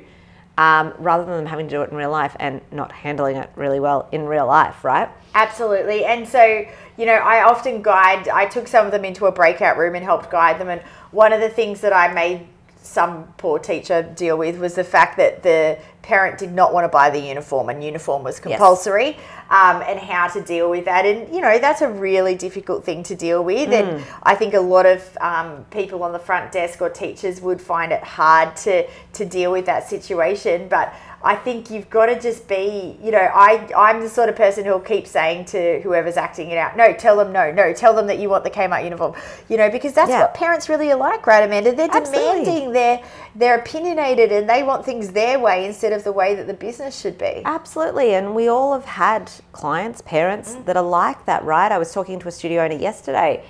um, 0.59 0.92
rather 0.99 1.25
than 1.25 1.35
them 1.37 1.47
having 1.47 1.69
to 1.69 1.75
do 1.75 1.83
it 1.83 1.90
in 1.90 1.97
real 1.97 2.11
life 2.11 2.37
and 2.38 2.61
not 2.71 2.92
handling 2.92 3.37
it 3.37 3.50
really 3.57 3.81
well 3.81 4.09
in 4.12 4.26
real 4.26 4.47
life, 4.47 4.85
right? 4.85 5.09
Absolutely. 5.35 6.04
And 6.04 6.28
so, 6.28 6.66
you 6.97 7.07
know, 7.07 7.14
I 7.14 7.42
often 7.42 7.83
guide, 7.83 8.28
I 8.28 8.47
took 8.47 8.69
some 8.69 8.85
of 8.85 8.92
them 8.92 9.04
into 9.04 9.26
a 9.26 9.33
breakout 9.33 9.78
room 9.78 9.95
and 9.95 10.04
helped 10.04 10.31
guide 10.31 10.61
them. 10.61 10.69
And 10.69 10.83
one 11.11 11.33
of 11.33 11.40
the 11.40 11.49
things 11.49 11.81
that 11.81 11.92
I 11.92 12.12
made 12.12 12.47
some 12.83 13.25
poor 13.39 13.59
teacher 13.59 14.03
deal 14.03 14.37
with 14.37 14.59
was 14.59 14.75
the 14.75 14.85
fact 14.85 15.17
that 15.17 15.43
the 15.43 15.79
parent 16.03 16.37
did 16.37 16.53
not 16.53 16.75
want 16.75 16.85
to 16.85 16.89
buy 16.89 17.09
the 17.11 17.19
uniform 17.19 17.69
and 17.69 17.83
uniform 17.83 18.25
was 18.25 18.41
compulsory 18.41 19.17
um, 19.51 19.83
and 19.87 20.01
how 20.01 20.27
to 20.27 20.41
deal 20.43 20.69
with 20.69 20.85
that. 20.85 21.07
And 21.07 21.33
you 21.33 21.41
know 21.41 21.59
that's 21.59 21.81
a 21.81 21.89
really 21.89 22.35
difficult 22.35 22.85
thing 22.85 23.03
to 23.05 23.15
deal 23.15 23.45
with. 23.45 23.71
And 23.71 24.05
i 24.25 24.35
think 24.35 24.55
a 24.55 24.61
lot 24.61 24.85
of 24.85 25.17
um, 25.21 25.65
people 25.71 26.03
on 26.03 26.12
the 26.12 26.19
front 26.19 26.51
desk 26.51 26.83
or 26.83 26.91
teachers 26.91 27.41
would 27.41 27.61
find 27.61 27.93
it 27.93 28.03
hard 28.03 28.57
to 28.57 28.87
to 29.12 29.25
deal 29.25 29.53
with 29.53 29.67
that 29.67 29.89
situation. 29.89 30.69
But 30.69 30.93
I 31.25 31.37
think 31.37 31.71
you've 31.71 31.88
got 31.88 32.07
to 32.07 32.19
just 32.21 32.49
be, 32.49 32.97
you 33.00 33.12
know, 33.12 33.19
I, 33.33 33.69
I'm 33.76 34.00
the 34.00 34.09
sort 34.09 34.29
of 34.29 34.35
person 34.35 34.64
who'll 34.64 34.81
keep 34.81 35.07
saying 35.07 35.45
to 35.47 35.81
whoever's 35.83 36.17
acting 36.17 36.50
it 36.50 36.59
out, 36.59 36.76
no, 36.76 36.93
tell 36.93 37.17
them 37.17 37.33
no, 37.33 37.52
no, 37.52 37.73
tell 37.73 37.95
them 37.95 38.09
that 38.09 38.19
you 38.19 38.29
want 38.29 38.43
the 38.43 38.50
Kmart 38.50 38.83
uniform, 38.83 39.14
you 39.49 39.57
know, 39.57 39.71
because 39.71 39.93
that's 39.93 40.11
Yeah. 40.11 40.23
what 40.23 40.35
parents 40.35 40.69
really 40.69 40.91
are 40.91 40.97
like, 40.97 41.25
right, 41.26 41.45
Amanda? 41.45 41.73
They're 41.73 41.88
Absolutely. 41.93 42.45
demanding, 42.45 42.73
they're, 42.73 43.00
they're 43.37 43.59
opinionated 43.59 44.33
and 44.33 44.49
they 44.50 44.64
want 44.64 44.85
things 44.85 45.11
their 45.11 45.38
way 45.38 45.64
instead 45.64 45.93
of 45.93 46.02
the 46.02 46.12
way 46.12 46.35
that 46.35 46.49
the 46.49 46.55
business 46.55 47.00
should 47.00 47.19
be. 47.19 47.43
Absolutely. 47.45 48.14
And 48.14 48.35
we 48.35 48.49
all 48.49 48.73
have 48.73 48.85
had 48.85 49.31
clients, 49.52 50.00
parents 50.02 50.55
Mm. 50.55 50.64
that 50.64 50.76
are 50.76 50.83
like 50.83 51.25
that, 51.26 51.45
right? 51.45 51.71
I 51.71 51.79
was 51.79 51.93
talking 51.93 52.19
to 52.19 52.29
a 52.29 52.33
studio 52.33 52.64
owner 52.64 52.75
yesterday, 52.75 53.45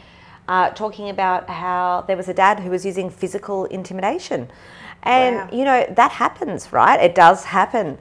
uh, 0.47 0.69
talking 0.71 1.09
about 1.09 1.49
how 1.49 2.05
there 2.07 2.17
was 2.19 2.29
a 2.29 2.35
dad 2.35 2.61
who 2.61 2.69
was 2.69 2.85
using 2.85 3.09
physical 3.09 3.64
intimidation. 3.67 4.50
And, 5.03 5.37
Wow. 5.37 5.49
you 5.53 5.65
know, 5.65 5.87
that 5.91 6.13
happens, 6.13 6.73
right? 6.73 7.01
It 7.01 7.15
does 7.15 7.45
happen. 7.45 7.99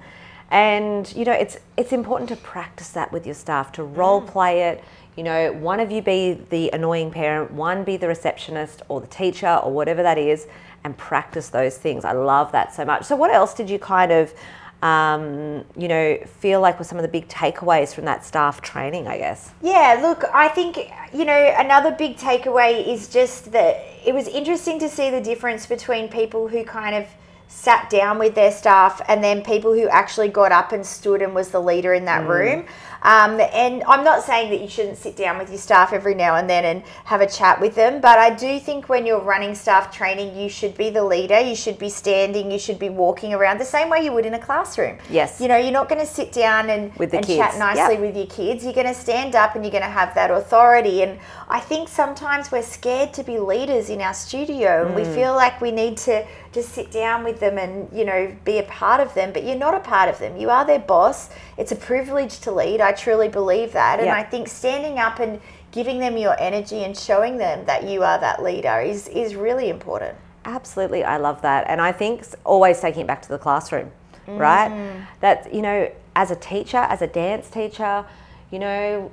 And, 0.51 1.11
you 1.15 1.23
know, 1.25 1.31
it's, 1.31 1.57
it's 1.77 1.93
important 1.93 2.29
to 2.29 2.35
practice 2.35 2.89
that 2.89 3.11
with 3.11 3.25
your 3.25 3.35
staff, 3.35 3.71
to 3.73 3.83
role 3.83 4.21
play 4.21 4.63
it. 4.63 4.83
You 5.15 5.23
know, 5.23 5.51
one 5.53 5.79
of 5.79 5.91
you 5.91 6.01
be 6.01 6.33
the 6.49 6.69
annoying 6.71 7.09
parent, 7.11 7.51
one 7.51 7.83
be 7.83 7.97
the 7.97 8.07
receptionist 8.07 8.81
or 8.89 9.01
the 9.01 9.07
teacher 9.07 9.59
or 9.63 9.71
whatever 9.71 10.03
that 10.03 10.17
is, 10.17 10.47
and 10.83 10.97
practice 10.97 11.49
those 11.49 11.77
things. 11.77 12.05
I 12.05 12.11
love 12.13 12.51
that 12.51 12.73
so 12.73 12.85
much. 12.85 13.05
So, 13.05 13.15
what 13.15 13.31
else 13.31 13.53
did 13.53 13.69
you 13.69 13.77
kind 13.79 14.11
of, 14.11 14.33
um, 14.81 15.63
you 15.77 15.87
know, 15.87 16.17
feel 16.39 16.59
like 16.59 16.79
were 16.79 16.85
some 16.85 16.97
of 16.97 17.03
the 17.03 17.07
big 17.09 17.27
takeaways 17.27 17.93
from 17.93 18.05
that 18.05 18.25
staff 18.25 18.61
training? 18.61 19.07
I 19.07 19.17
guess. 19.17 19.51
Yeah, 19.61 19.99
look, 20.01 20.23
I 20.33 20.47
think, 20.47 20.91
you 21.13 21.25
know, 21.25 21.55
another 21.57 21.91
big 21.91 22.17
takeaway 22.17 22.87
is 22.87 23.07
just 23.07 23.51
that 23.51 23.85
it 24.03 24.13
was 24.13 24.27
interesting 24.27 24.79
to 24.79 24.89
see 24.89 25.09
the 25.09 25.21
difference 25.21 25.65
between 25.65 26.07
people 26.07 26.47
who 26.47 26.63
kind 26.63 26.95
of 26.95 27.07
sat 27.47 27.89
down 27.89 28.17
with 28.17 28.33
their 28.33 28.51
staff 28.51 29.01
and 29.07 29.23
then 29.23 29.43
people 29.43 29.73
who 29.73 29.87
actually 29.89 30.29
got 30.29 30.51
up 30.51 30.71
and 30.71 30.85
stood 30.85 31.21
and 31.21 31.35
was 31.35 31.49
the 31.49 31.59
leader 31.59 31.93
in 31.93 32.05
that 32.05 32.23
mm. 32.23 32.29
room. 32.29 32.65
Um, 33.03 33.39
and 33.39 33.83
I'm 33.87 34.03
not 34.03 34.23
saying 34.23 34.51
that 34.51 34.61
you 34.61 34.67
shouldn't 34.69 34.97
sit 34.97 35.15
down 35.15 35.37
with 35.39 35.49
your 35.49 35.57
staff 35.57 35.91
every 35.91 36.13
now 36.13 36.35
and 36.35 36.49
then 36.49 36.65
and 36.65 36.83
have 37.05 37.21
a 37.21 37.27
chat 37.27 37.59
with 37.59 37.73
them, 37.75 37.99
but 37.99 38.19
I 38.19 38.29
do 38.29 38.59
think 38.59 38.89
when 38.89 39.05
you're 39.07 39.19
running 39.19 39.55
staff 39.55 39.91
training, 39.95 40.37
you 40.39 40.49
should 40.49 40.77
be 40.77 40.89
the 40.91 41.03
leader. 41.03 41.39
You 41.39 41.55
should 41.55 41.79
be 41.79 41.89
standing. 41.89 42.51
You 42.51 42.59
should 42.59 42.77
be 42.77 42.89
walking 42.89 43.33
around 43.33 43.59
the 43.59 43.65
same 43.65 43.89
way 43.89 44.03
you 44.05 44.11
would 44.13 44.25
in 44.25 44.35
a 44.35 44.39
classroom. 44.39 44.97
Yes. 45.09 45.41
You 45.41 45.47
know, 45.47 45.57
you're 45.57 45.71
not 45.71 45.89
going 45.89 46.01
to 46.01 46.07
sit 46.07 46.31
down 46.31 46.69
and, 46.69 46.93
With 46.95 47.11
the 47.11 47.17
and 47.17 47.25
kids. 47.25 47.39
chat 47.39 47.57
nicely 47.57 47.95
Yep. 47.95 47.99
with 48.01 48.15
your 48.17 48.27
kids. 48.27 48.63
You're 48.63 48.73
going 48.73 48.87
to 48.87 48.93
stand 48.93 49.35
up 49.35 49.55
and 49.55 49.63
you're 49.63 49.71
going 49.71 49.83
to 49.83 49.89
have 49.89 50.13
that 50.15 50.29
authority. 50.29 51.01
And 51.03 51.17
I 51.49 51.59
think 51.59 51.89
sometimes 51.89 52.51
we're 52.51 52.61
scared 52.61 53.13
to 53.13 53.23
be 53.23 53.39
leaders 53.39 53.89
in 53.89 54.01
our 54.01 54.13
studio 54.13 54.85
and 54.85 54.95
we 54.95 55.01
Mm. 55.03 55.15
feel 55.15 55.33
like 55.33 55.59
we 55.59 55.71
need 55.71 55.97
to 55.97 56.23
just 56.51 56.69
sit 56.69 56.91
down 56.91 57.23
with 57.23 57.39
them 57.39 57.57
and, 57.57 57.87
you 57.97 58.03
know, 58.03 58.35
be 58.43 58.57
a 58.57 58.63
part 58.63 58.99
of 58.99 59.13
them. 59.13 59.31
But 59.31 59.45
you're 59.45 59.55
not 59.55 59.73
a 59.73 59.79
part 59.79 60.09
of 60.09 60.19
them. 60.19 60.37
You 60.37 60.49
are 60.49 60.65
their 60.65 60.79
boss. 60.79 61.29
It's 61.57 61.71
a 61.71 61.75
privilege 61.75 62.39
to 62.41 62.51
lead. 62.51 62.81
I 62.81 62.91
truly 62.91 63.29
believe 63.29 63.71
that. 63.73 63.99
And 63.99 64.07
Yeah. 64.07 64.15
I 64.15 64.23
think 64.23 64.47
standing 64.47 64.99
up 64.99 65.19
and 65.19 65.39
giving 65.71 65.99
them 65.99 66.17
your 66.17 66.35
energy 66.39 66.83
and 66.83 66.97
showing 66.97 67.37
them 67.37 67.65
that 67.65 67.83
you 67.83 68.03
are 68.03 68.19
that 68.19 68.43
leader 68.43 68.81
is, 68.81 69.07
is 69.07 69.35
really 69.35 69.69
important. 69.69 70.17
Absolutely, 70.43 71.03
I 71.03 71.17
love 71.17 71.41
that. 71.43 71.67
And 71.69 71.79
I 71.79 71.91
think 71.91 72.25
always 72.43 72.81
taking 72.81 73.01
it 73.01 73.07
back 73.07 73.21
to 73.21 73.29
the 73.29 73.37
classroom, 73.37 73.91
right? 74.27 74.69
Mm-hmm. 74.69 75.03
That, 75.21 75.53
you 75.53 75.61
know, 75.61 75.89
as 76.15 76.31
a 76.31 76.35
teacher, 76.35 76.77
as 76.77 77.01
a 77.01 77.07
dance 77.07 77.49
teacher, 77.49 78.03
you 78.49 78.59
know, 78.59 79.11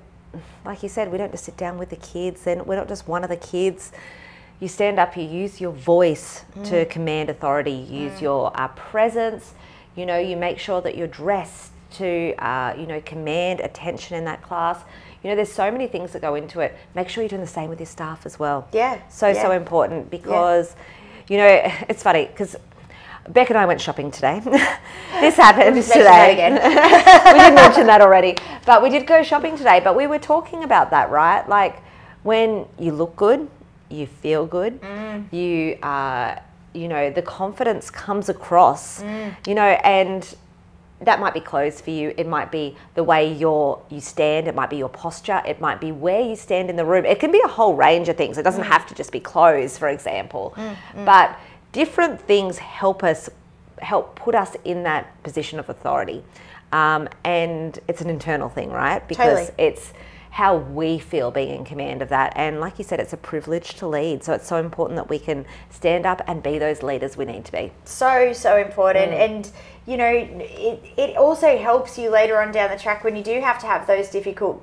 like 0.64 0.82
you 0.82 0.88
said, 0.88 1.12
we 1.12 1.18
don't 1.18 1.30
just 1.30 1.44
sit 1.44 1.56
down 1.56 1.78
with 1.78 1.90
the 1.90 1.96
kids 1.96 2.46
and 2.46 2.66
we're 2.66 2.76
not 2.76 2.88
just 2.88 3.06
one 3.06 3.22
of 3.22 3.30
the 3.30 3.36
kids. 3.36 3.92
You 4.60 4.68
stand 4.68 4.98
up, 4.98 5.16
you 5.16 5.22
use 5.22 5.60
your 5.60 5.70
voice 5.72 6.44
to 6.64 6.84
command 6.86 7.30
authority, 7.30 7.70
you 7.70 8.02
use 8.10 8.20
your 8.20 8.50
uh, 8.60 8.68
presence, 8.68 9.54
you 9.94 10.04
know, 10.04 10.18
you 10.18 10.36
make 10.36 10.58
sure 10.58 10.80
that 10.80 10.96
you're 10.96 11.06
dressed 11.06 11.70
to, 11.92 12.34
uh, 12.38 12.74
you 12.76 12.86
know, 12.86 13.00
command 13.02 13.60
attention 13.60 14.16
in 14.16 14.24
that 14.24 14.42
class. 14.42 14.80
You 15.22 15.30
know, 15.30 15.36
there's 15.36 15.52
so 15.52 15.70
many 15.70 15.86
things 15.86 16.12
that 16.12 16.22
go 16.22 16.34
into 16.34 16.60
it. 16.60 16.76
Make 16.94 17.08
sure 17.08 17.22
you're 17.22 17.28
doing 17.28 17.40
the 17.40 17.46
same 17.46 17.70
with 17.70 17.78
your 17.78 17.86
staff 17.86 18.26
as 18.26 18.38
well. 18.38 18.68
Yeah, 18.72 19.00
So, 19.08 19.32
so 19.32 19.52
important 19.52 20.10
because, 20.10 20.74
you 21.28 21.36
know, 21.36 21.46
it's 21.88 22.02
funny 22.02 22.26
because 22.26 22.56
Beck 23.28 23.50
and 23.50 23.58
I 23.58 23.66
went 23.66 23.80
shopping 23.80 24.10
today. 24.10 24.40
this 24.44 25.36
happened 25.36 25.76
that 25.76 25.92
today. 25.92 26.32
again. 26.32 26.54
we 26.54 27.38
did 27.38 27.54
mention 27.54 27.86
that 27.86 28.00
already, 28.00 28.36
but 28.66 28.82
we 28.82 28.90
did 28.90 29.06
go 29.06 29.22
shopping 29.22 29.56
today. 29.56 29.80
But 29.82 29.94
we 29.94 30.06
were 30.06 30.18
talking 30.18 30.64
about 30.64 30.90
that, 30.90 31.10
right? 31.10 31.46
Like 31.48 31.82
when 32.22 32.66
you 32.78 32.92
look 32.92 33.14
good, 33.16 33.48
you 33.90 34.06
feel 34.06 34.46
good, 34.46 34.80
Mm. 34.80 35.32
you 35.32 35.78
uh, 35.82 36.36
you 36.74 36.86
know, 36.86 37.10
the 37.10 37.22
confidence 37.22 37.90
comes 37.90 38.28
across, 38.28 39.02
Mm. 39.02 39.34
you 39.46 39.54
know, 39.54 39.62
and 39.82 40.36
that 41.00 41.18
might 41.20 41.32
be 41.32 41.40
clothes 41.40 41.80
for 41.80 41.90
you. 41.90 42.12
It 42.16 42.26
might 42.26 42.50
be 42.50 42.76
the 42.94 43.02
way 43.04 43.32
you're 43.32 43.78
you 43.88 44.00
stand. 44.00 44.46
It 44.48 44.54
might 44.54 44.68
be 44.68 44.76
your 44.76 44.88
posture. 44.88 45.40
It 45.46 45.60
might 45.60 45.80
be 45.80 45.92
where 45.92 46.20
you 46.20 46.36
stand 46.36 46.68
in 46.70 46.76
the 46.76 46.84
room. 46.84 47.04
It 47.04 47.20
can 47.20 47.30
be 47.32 47.40
a 47.44 47.48
whole 47.48 47.74
range 47.74 48.08
of 48.08 48.16
things. 48.16 48.36
It 48.36 48.42
doesn't 48.42 48.64
have 48.64 48.86
to 48.88 48.94
just 48.94 49.12
be 49.12 49.20
clothes, 49.20 49.78
for 49.78 49.88
example. 49.88 50.54
But 50.94 51.38
different 51.72 52.20
things 52.20 52.58
help 52.58 53.02
us 53.02 53.30
help 53.80 54.16
put 54.16 54.34
us 54.34 54.56
in 54.64 54.82
that 54.82 55.06
position 55.22 55.60
of 55.60 55.68
authority, 55.68 56.24
um, 56.72 57.08
and 57.24 57.78
it's 57.86 58.00
an 58.00 58.10
internal 58.10 58.48
thing, 58.48 58.70
right? 58.72 59.06
Because 59.06 59.46
Totally. 59.48 59.66
it's 59.68 59.92
how 60.30 60.56
we 60.56 60.98
feel 60.98 61.30
being 61.30 61.54
in 61.54 61.64
command 61.64 62.02
of 62.02 62.08
that. 62.10 62.32
And 62.36 62.60
like 62.60 62.78
you 62.78 62.84
said, 62.84 63.00
it's 63.00 63.12
a 63.12 63.16
privilege 63.16 63.74
to 63.76 63.86
lead. 63.86 64.22
So 64.24 64.32
it's 64.34 64.46
so 64.46 64.56
important 64.56 64.96
that 64.96 65.08
we 65.08 65.18
can 65.18 65.46
stand 65.70 66.06
up 66.06 66.22
and 66.26 66.42
be 66.42 66.58
those 66.58 66.82
leaders 66.82 67.16
we 67.16 67.24
need 67.24 67.44
to 67.46 67.52
be. 67.52 67.72
so 67.84 68.32
so 68.32 68.56
important 68.56 69.12
Mm. 69.12 69.20
and 69.24 69.50
you 69.88 69.96
know 69.96 70.12
it, 70.12 70.82
it 70.98 71.16
also 71.16 71.56
helps 71.56 71.98
you 71.98 72.10
later 72.10 72.38
on 72.42 72.52
down 72.52 72.68
the 72.70 72.76
track 72.78 73.02
when 73.04 73.16
you 73.16 73.22
do 73.22 73.40
have 73.40 73.58
to 73.58 73.66
have 73.66 73.86
those 73.86 74.08
difficult 74.10 74.56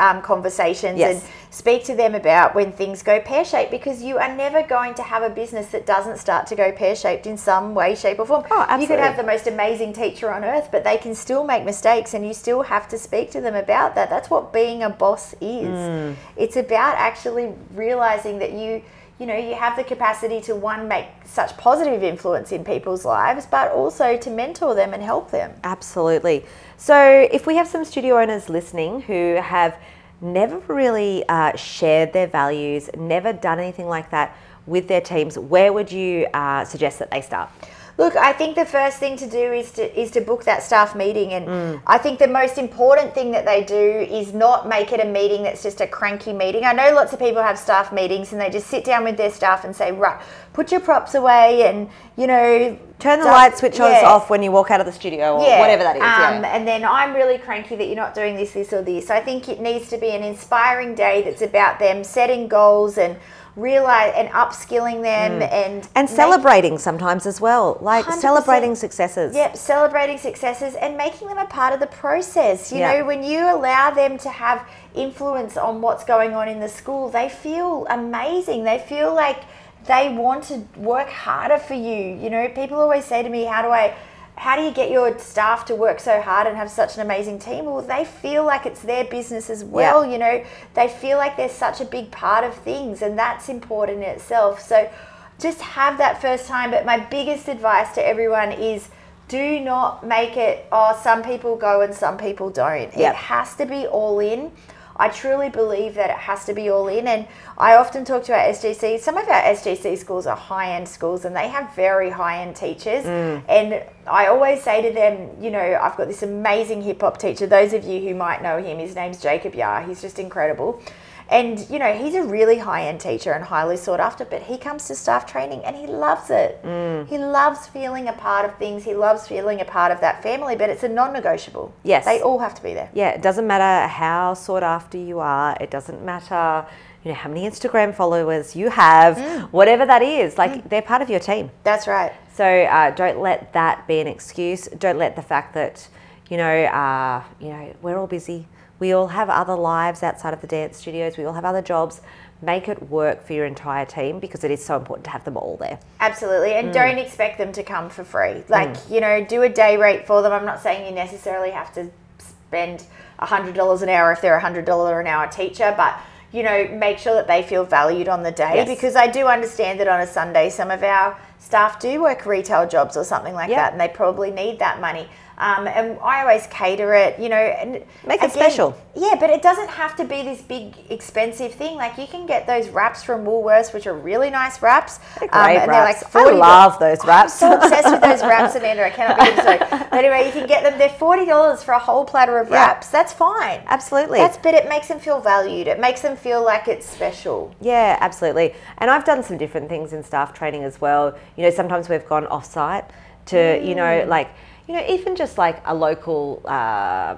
um, 0.00 0.20
conversations 0.20 0.98
Yes. 0.98 1.22
and 1.22 1.32
speak 1.54 1.84
to 1.84 1.94
them 1.94 2.14
about 2.16 2.56
when 2.56 2.72
things 2.72 3.02
go 3.04 3.20
pear-shaped 3.20 3.70
because 3.70 4.02
you 4.02 4.18
are 4.18 4.34
never 4.34 4.62
going 4.64 4.94
to 4.94 5.02
have 5.04 5.22
a 5.22 5.30
business 5.30 5.68
that 5.68 5.86
doesn't 5.86 6.18
start 6.18 6.48
to 6.48 6.56
go 6.56 6.72
pear-shaped 6.72 7.24
in 7.26 7.36
some 7.38 7.72
way 7.74 7.94
shape 7.94 8.18
or 8.18 8.26
form 8.26 8.42
Oh, 8.50 8.62
absolutely. 8.62 8.82
you 8.82 8.88
could 8.88 8.98
have 9.08 9.16
the 9.16 9.22
most 9.22 9.46
amazing 9.46 9.92
teacher 9.92 10.32
on 10.32 10.42
earth 10.44 10.68
but 10.72 10.82
they 10.82 10.96
can 10.96 11.14
still 11.14 11.44
make 11.44 11.64
mistakes 11.64 12.12
and 12.12 12.26
you 12.26 12.34
still 12.34 12.62
have 12.62 12.88
to 12.88 12.98
speak 12.98 13.30
to 13.30 13.40
them 13.40 13.54
about 13.54 13.94
that 13.94 14.10
that's 14.10 14.28
what 14.28 14.52
being 14.52 14.82
a 14.82 14.90
boss 14.90 15.34
is 15.40 15.78
Mm. 15.84 16.16
it's 16.36 16.56
about 16.56 16.94
actually 16.96 17.52
realizing 17.74 18.38
that 18.40 18.52
you 18.52 18.82
you 19.18 19.26
know 19.26 19.36
you 19.36 19.54
have 19.54 19.76
the 19.76 19.84
capacity 19.84 20.40
to 20.40 20.54
one 20.54 20.88
make 20.88 21.06
such 21.24 21.56
positive 21.56 22.02
influence 22.02 22.52
in 22.52 22.64
people's 22.64 23.04
lives 23.04 23.46
but 23.46 23.70
also 23.70 24.16
to 24.16 24.30
mentor 24.30 24.74
them 24.74 24.92
and 24.92 25.02
help 25.02 25.30
them 25.30 25.52
Absolutely. 25.62 26.44
So, 26.76 27.28
if 27.32 27.46
we 27.46 27.56
have 27.56 27.68
some 27.68 27.84
studio 27.84 28.18
owners 28.18 28.48
listening 28.48 29.02
who 29.02 29.36
have 29.36 29.78
never 30.20 30.58
really 30.72 31.24
uh, 31.28 31.56
shared 31.56 32.12
their 32.12 32.26
values, 32.26 32.90
never 32.96 33.32
done 33.32 33.58
anything 33.58 33.86
like 33.86 34.10
that 34.10 34.36
with 34.66 34.88
their 34.88 35.00
teams, 35.00 35.38
where 35.38 35.72
would 35.72 35.92
you 35.92 36.26
uh, 36.34 36.64
suggest 36.64 36.98
that 36.98 37.10
they 37.10 37.20
start? 37.20 37.50
Look, 37.96 38.16
I 38.16 38.32
think 38.32 38.56
the 38.56 38.66
first 38.66 38.98
thing 38.98 39.16
to 39.18 39.28
do 39.28 39.52
is 39.52 39.70
to 39.72 40.00
is 40.00 40.10
to 40.12 40.20
book 40.20 40.44
that 40.44 40.62
staff 40.62 40.96
meeting, 40.96 41.32
and 41.32 41.80
I 41.86 41.98
think 41.98 42.18
the 42.18 42.26
most 42.26 42.58
important 42.58 43.14
thing 43.14 43.30
that 43.32 43.44
they 43.44 43.62
do 43.62 43.74
is 43.74 44.34
not 44.34 44.68
make 44.68 44.92
it 44.92 45.00
a 45.00 45.04
meeting 45.04 45.44
that's 45.44 45.62
just 45.62 45.80
a 45.80 45.86
cranky 45.86 46.32
meeting. 46.32 46.64
I 46.64 46.72
know 46.72 46.92
lots 46.92 47.12
of 47.12 47.20
people 47.20 47.42
have 47.42 47.58
staff 47.58 47.92
meetings 47.92 48.32
and 48.32 48.40
they 48.40 48.50
just 48.50 48.66
sit 48.66 48.84
down 48.84 49.04
with 49.04 49.16
their 49.16 49.30
staff 49.30 49.64
and 49.64 49.74
say, 49.74 49.92
right, 49.92 50.20
put 50.52 50.72
your 50.72 50.80
props 50.80 51.14
away, 51.14 51.68
and 51.68 51.88
you 52.16 52.26
know, 52.26 52.78
Turn 52.98 53.18
the 53.18 53.26
light 53.26 53.58
switch 53.58 53.78
yeah. 53.78 54.02
off 54.04 54.30
when 54.30 54.42
you 54.42 54.50
walk 54.52 54.70
out 54.70 54.80
of 54.80 54.86
the 54.86 54.92
studio 54.92 55.34
or 55.34 55.58
whatever 55.58 55.82
that 55.82 55.96
is. 55.96 56.02
Um, 56.02 56.42
yeah. 56.42 56.56
And 56.56 56.66
then 56.66 56.84
I'm 56.84 57.12
really 57.12 57.38
cranky 57.38 57.76
that 57.76 57.86
you're 57.86 57.96
not 57.96 58.14
doing 58.14 58.36
this, 58.36 58.52
this, 58.52 58.72
or 58.72 58.82
this. 58.82 59.10
I 59.10 59.20
think 59.20 59.48
it 59.48 59.60
needs 59.60 59.90
to 59.90 59.98
be 59.98 60.10
an 60.10 60.22
inspiring 60.22 60.94
day 60.94 61.22
that's 61.22 61.42
about 61.42 61.78
them 61.78 62.04
setting 62.04 62.48
goals 62.48 62.96
and 62.96 63.16
realize 63.56 64.12
and 64.16 64.28
upskilling 64.30 65.02
them 65.02 65.40
and 65.42 65.82
Mm. 65.82 65.88
And 65.94 66.08
make- 66.08 66.16
celebrating 66.16 66.78
sometimes 66.78 67.24
as 67.26 67.40
well, 67.40 67.78
like 67.80 68.04
celebrating 68.12 68.74
successes. 68.74 69.34
Yep, 69.34 69.56
celebrating 69.56 70.18
successes 70.18 70.74
and 70.74 70.96
making 70.96 71.28
them 71.28 71.38
a 71.38 71.46
part 71.46 71.72
of 71.72 71.80
the 71.80 71.86
process. 71.86 72.72
You 72.72 72.80
Yeah. 72.80 72.98
know, 72.98 73.04
when 73.04 73.22
you 73.22 73.40
allow 73.48 73.90
them 73.90 74.18
to 74.18 74.28
have 74.28 74.62
influence 74.94 75.56
on 75.56 75.80
what's 75.80 76.04
going 76.04 76.34
on 76.34 76.48
in 76.48 76.60
the 76.60 76.68
school, 76.68 77.08
they 77.08 77.28
feel 77.28 77.86
amazing. 77.90 78.64
They 78.64 78.78
feel 78.78 79.14
like 79.14 79.38
they 79.86 80.08
want 80.08 80.44
to 80.44 80.62
work 80.76 81.10
harder 81.10 81.58
for 81.58 81.74
you. 81.74 82.16
You 82.16 82.30
know, 82.30 82.48
people 82.48 82.80
always 82.80 83.04
say 83.04 83.22
to 83.22 83.28
me, 83.28 83.44
How 83.44 83.62
do 83.62 83.68
I 83.68 83.94
how 84.36 84.56
do 84.56 84.62
you 84.62 84.72
get 84.72 84.90
your 84.90 85.16
staff 85.18 85.64
to 85.66 85.74
work 85.74 86.00
so 86.00 86.20
hard 86.20 86.46
and 86.46 86.56
have 86.56 86.70
such 86.70 86.96
an 86.96 87.02
amazing 87.02 87.38
team? 87.38 87.66
Well, 87.66 87.82
they 87.82 88.04
feel 88.04 88.44
like 88.44 88.66
it's 88.66 88.82
their 88.82 89.04
business 89.04 89.48
as 89.48 89.62
well. 89.64 90.04
Yeah. 90.04 90.12
You 90.12 90.18
know, 90.18 90.44
they 90.74 90.88
feel 90.88 91.18
like 91.18 91.36
they're 91.36 91.48
such 91.48 91.80
a 91.80 91.84
big 91.84 92.10
part 92.10 92.44
of 92.44 92.54
things, 92.54 93.02
and 93.02 93.18
that's 93.18 93.48
important 93.48 93.98
in 93.98 94.04
itself. 94.04 94.60
So, 94.60 94.90
just 95.38 95.60
have 95.60 95.98
that 95.98 96.20
first 96.20 96.46
time. 96.46 96.70
But 96.70 96.84
my 96.84 96.98
biggest 96.98 97.48
advice 97.48 97.94
to 97.94 98.06
everyone 98.06 98.52
is 98.52 98.88
do 99.28 99.58
not 99.60 100.06
make 100.06 100.36
it 100.36 100.66
oh 100.70 100.98
some 101.02 101.22
people 101.22 101.56
go 101.56 101.80
and 101.80 101.94
some 101.94 102.18
people 102.18 102.50
don't 102.50 102.94
Yep. 102.94 103.12
it 103.12 103.16
has 103.16 103.54
to 103.56 103.64
be 103.64 103.86
all 103.86 104.20
in 104.20 104.52
i 104.96 105.08
truly 105.08 105.48
believe 105.48 105.94
that 105.94 106.10
it 106.10 106.16
has 106.16 106.44
to 106.44 106.52
be 106.52 106.70
all 106.70 106.88
in 106.88 107.06
and 107.06 107.26
i 107.58 107.74
often 107.74 108.04
talk 108.04 108.22
to 108.24 108.32
our 108.32 108.52
sgc 108.52 108.98
some 109.00 109.16
of 109.16 109.28
our 109.28 109.42
sgc 109.54 109.96
schools 109.98 110.26
are 110.26 110.36
high-end 110.36 110.88
schools 110.88 111.24
and 111.24 111.34
they 111.34 111.48
have 111.48 111.74
very 111.74 112.10
high-end 112.10 112.54
teachers. 112.56 113.04
Mm. 113.04 113.42
And 113.48 113.82
i 114.06 114.26
always 114.26 114.62
say 114.62 114.82
to 114.82 114.94
them 114.94 115.30
you 115.40 115.50
know 115.50 115.78
i've 115.82 115.96
got 115.96 116.08
this 116.08 116.22
amazing 116.22 116.82
hip-hop 116.82 117.18
teacher. 117.18 117.46
Those 117.46 117.72
of 117.72 117.84
you 117.84 118.00
who 118.00 118.14
might 118.14 118.42
know 118.42 118.62
him 118.62 118.78
his 118.78 118.94
name's 118.94 119.20
jacob 119.20 119.54
yar. 119.54 119.82
He's 119.82 120.00
just 120.00 120.18
incredible 120.18 120.82
and 121.30 121.66
you 121.70 121.78
know 121.78 121.92
he's 121.94 122.14
a 122.14 122.22
really 122.22 122.58
high-end 122.58 123.00
teacher 123.00 123.32
and 123.32 123.44
highly 123.44 123.76
sought 123.76 124.00
after 124.00 124.24
but 124.24 124.42
he 124.42 124.58
comes 124.58 124.86
to 124.86 124.94
staff 124.94 125.24
training 125.26 125.64
and 125.64 125.74
he 125.76 125.86
loves 125.86 126.28
it 126.30 126.62
Mm. 126.64 127.06
he 127.08 127.16
loves 127.18 127.66
feeling 127.66 128.08
a 128.08 128.12
part 128.12 128.44
of 128.44 128.56
things 128.58 128.84
he 128.84 128.94
loves 128.94 129.26
feeling 129.26 129.60
a 129.60 129.64
part 129.64 129.90
of 129.90 130.00
that 130.00 130.22
family 130.22 130.54
but 130.56 130.68
it's 130.68 130.82
a 130.82 130.88
non-negotiable 130.88 131.72
Yes. 131.82 132.04
they 132.04 132.20
all 132.20 132.38
have 132.40 132.54
to 132.54 132.62
be 132.62 132.74
there 132.74 132.90
Yeah, 132.94 133.10
it 133.10 133.22
doesn't 133.22 133.46
matter 133.46 133.88
how 133.88 134.34
sought 134.34 134.62
after 134.62 134.98
you 134.98 135.18
are. 135.20 135.56
It 135.60 135.70
doesn't 135.70 136.04
matter, 136.04 136.66
you 137.02 137.10
know, 137.10 137.14
how 137.16 137.28
many 137.28 137.48
Instagram 137.48 137.94
followers 137.94 138.54
you 138.54 138.68
have, 138.70 139.18
whatever 139.52 139.84
that 139.86 140.02
is. 140.02 140.36
Like 140.38 140.68
they're 140.68 140.82
part 140.82 141.02
of 141.02 141.08
your 141.10 141.20
team. 141.20 141.50
that's 141.62 141.86
right 141.86 142.12
So 142.34 142.44
uh, 142.44 142.90
don't 142.90 143.20
let 143.20 143.52
that 143.52 143.86
be 143.86 144.00
an 144.00 144.06
excuse. 144.06 144.66
Don't 144.78 144.98
let 144.98 145.16
the 145.16 145.22
fact 145.22 145.54
that 145.54 145.88
you 146.30 146.36
know, 146.38 146.56
uh, 146.64 147.22
you 147.38 147.48
know, 147.48 147.74
we're 147.82 147.98
all 147.98 148.06
busy. 148.06 148.46
We 148.84 148.92
all 148.92 149.06
have 149.06 149.30
other 149.30 149.54
lives 149.54 150.02
outside 150.02 150.34
of 150.34 150.42
the 150.42 150.46
dance 150.46 150.76
studios. 150.76 151.16
We 151.16 151.24
all 151.24 151.32
have 151.32 151.46
other 151.46 151.62
jobs. 151.62 152.02
Make 152.42 152.68
it 152.68 152.90
work 152.90 153.26
for 153.26 153.32
your 153.32 153.46
entire 153.46 153.86
team 153.86 154.20
because 154.20 154.44
it 154.44 154.50
is 154.50 154.62
so 154.62 154.76
important 154.76 155.06
to 155.06 155.10
have 155.10 155.24
them 155.24 155.38
all 155.38 155.56
there. 155.56 155.78
Absolutely. 156.00 156.50
Mm. 156.50 156.64
And 156.64 156.74
don't 156.74 156.98
expect 156.98 157.38
them 157.38 157.50
to 157.52 157.62
come 157.62 157.88
for 157.88 158.04
free. 158.04 158.44
Like, 158.50 158.76
you 158.90 159.00
know, 159.00 159.24
do 159.24 159.40
a 159.40 159.48
day 159.48 159.78
rate 159.78 160.06
for 160.06 160.20
them. 160.20 160.34
I'm 160.34 160.44
not 160.44 160.60
saying 160.60 160.86
you 160.86 160.92
necessarily 160.94 161.50
have 161.50 161.72
to 161.76 161.90
spend 162.18 162.84
$100 163.20 163.82
an 163.82 163.88
hour 163.88 164.12
if 164.12 164.20
they're 164.20 164.36
a 164.36 164.42
$100 164.42 165.00
an 165.00 165.06
hour 165.06 165.28
teacher, 165.28 165.72
but, 165.74 165.98
you 166.30 166.42
know, 166.42 166.68
make 166.68 166.98
sure 166.98 167.14
that 167.14 167.26
they 167.26 167.42
feel 167.42 167.64
valued 167.64 168.10
on 168.10 168.22
the 168.22 168.32
day 168.32 168.56
Yes. 168.56 168.68
because 168.68 168.96
I 168.96 169.06
do 169.06 169.28
understand 169.28 169.80
that 169.80 169.88
on 169.88 170.00
a 170.00 170.06
Sunday, 170.06 170.50
some 170.50 170.70
of 170.70 170.82
our 170.82 171.16
staff 171.38 171.80
do 171.80 172.02
work 172.02 172.26
retail 172.26 172.68
jobs 172.68 172.98
or 172.98 173.04
something 173.04 173.32
like 173.32 173.48
Yeah. 173.48 173.62
that 173.62 173.72
and 173.72 173.80
they 173.80 173.88
probably 173.88 174.30
need 174.30 174.58
that 174.58 174.78
money. 174.78 175.08
Um, 175.44 175.66
and 175.68 175.98
I 176.02 176.22
always 176.22 176.46
cater 176.46 176.94
it, 176.94 177.18
you 177.18 177.28
know, 177.28 177.36
and 177.36 177.84
Make 178.06 178.22
it 178.22 178.32
special. 178.32 178.74
Yeah, 178.94 179.14
but 179.20 179.28
it 179.28 179.42
doesn't 179.42 179.68
have 179.68 179.94
to 179.96 180.04
be 180.04 180.22
this 180.22 180.40
big 180.40 180.72
expensive 180.88 181.52
thing. 181.52 181.76
Like 181.76 181.98
you 181.98 182.06
can 182.06 182.24
get 182.24 182.46
those 182.46 182.70
wraps 182.70 183.02
from 183.02 183.24
Woolworths, 183.26 183.74
which 183.74 183.86
are 183.86 183.92
really 183.94 184.30
nice 184.30 184.62
wraps. 184.62 185.00
They're 185.20 185.28
Um, 185.34 185.44
great 185.44 185.58
and 185.58 185.68
wraps. 185.70 186.04
they're 186.12 186.24
like 186.24 186.32
I 186.34 186.36
love 186.36 186.78
those 186.78 187.04
wraps. 187.04 187.42
I'm 187.42 187.50
so 187.60 187.66
obsessed 187.66 187.90
with 187.90 188.00
those 188.00 188.22
wraps, 188.30 188.54
Amanda. 188.54 188.86
I 188.86 188.90
cannot 188.90 189.18
into 189.28 189.52
it. 189.52 189.60
But 189.90 189.92
anyway, 189.92 190.24
you 190.26 190.32
can 190.32 190.46
get 190.46 190.62
them. 190.62 190.78
They're 190.78 190.88
forty 190.88 191.26
dollars 191.26 191.62
for 191.62 191.72
a 191.72 191.78
whole 191.78 192.06
platter 192.06 192.38
of 192.38 192.50
wraps. 192.50 192.86
Yeah. 192.88 192.92
That's 193.02 193.12
fine. 193.12 193.60
Absolutely. 193.66 194.20
That's 194.20 194.38
but 194.38 194.54
it 194.54 194.66
makes 194.68 194.88
them 194.88 194.98
feel 194.98 195.20
valued. 195.20 195.66
It 195.66 195.78
makes 195.78 196.00
them 196.00 196.16
feel 196.16 196.42
like 196.42 196.68
it's 196.68 196.88
special. 196.88 197.54
Yeah, 197.60 197.98
absolutely. 198.00 198.54
And 198.78 198.90
I've 198.90 199.04
done 199.04 199.22
some 199.22 199.36
different 199.36 199.68
things 199.68 199.92
in 199.92 200.02
staff 200.04 200.32
training 200.32 200.64
as 200.64 200.80
well. 200.80 201.14
You 201.36 201.42
know, 201.42 201.50
sometimes 201.50 201.90
we've 201.90 202.06
gone 202.06 202.26
off 202.28 202.46
site 202.46 202.84
to, 203.26 203.60
you 203.62 203.74
Mm. 203.74 203.76
know, 203.76 204.04
like, 204.08 204.28
you 204.68 204.74
know, 204.74 204.84
even 204.88 205.16
just 205.16 205.38
like 205.38 205.62
a 205.66 205.74
local, 205.74 206.40
uh, 206.44 207.16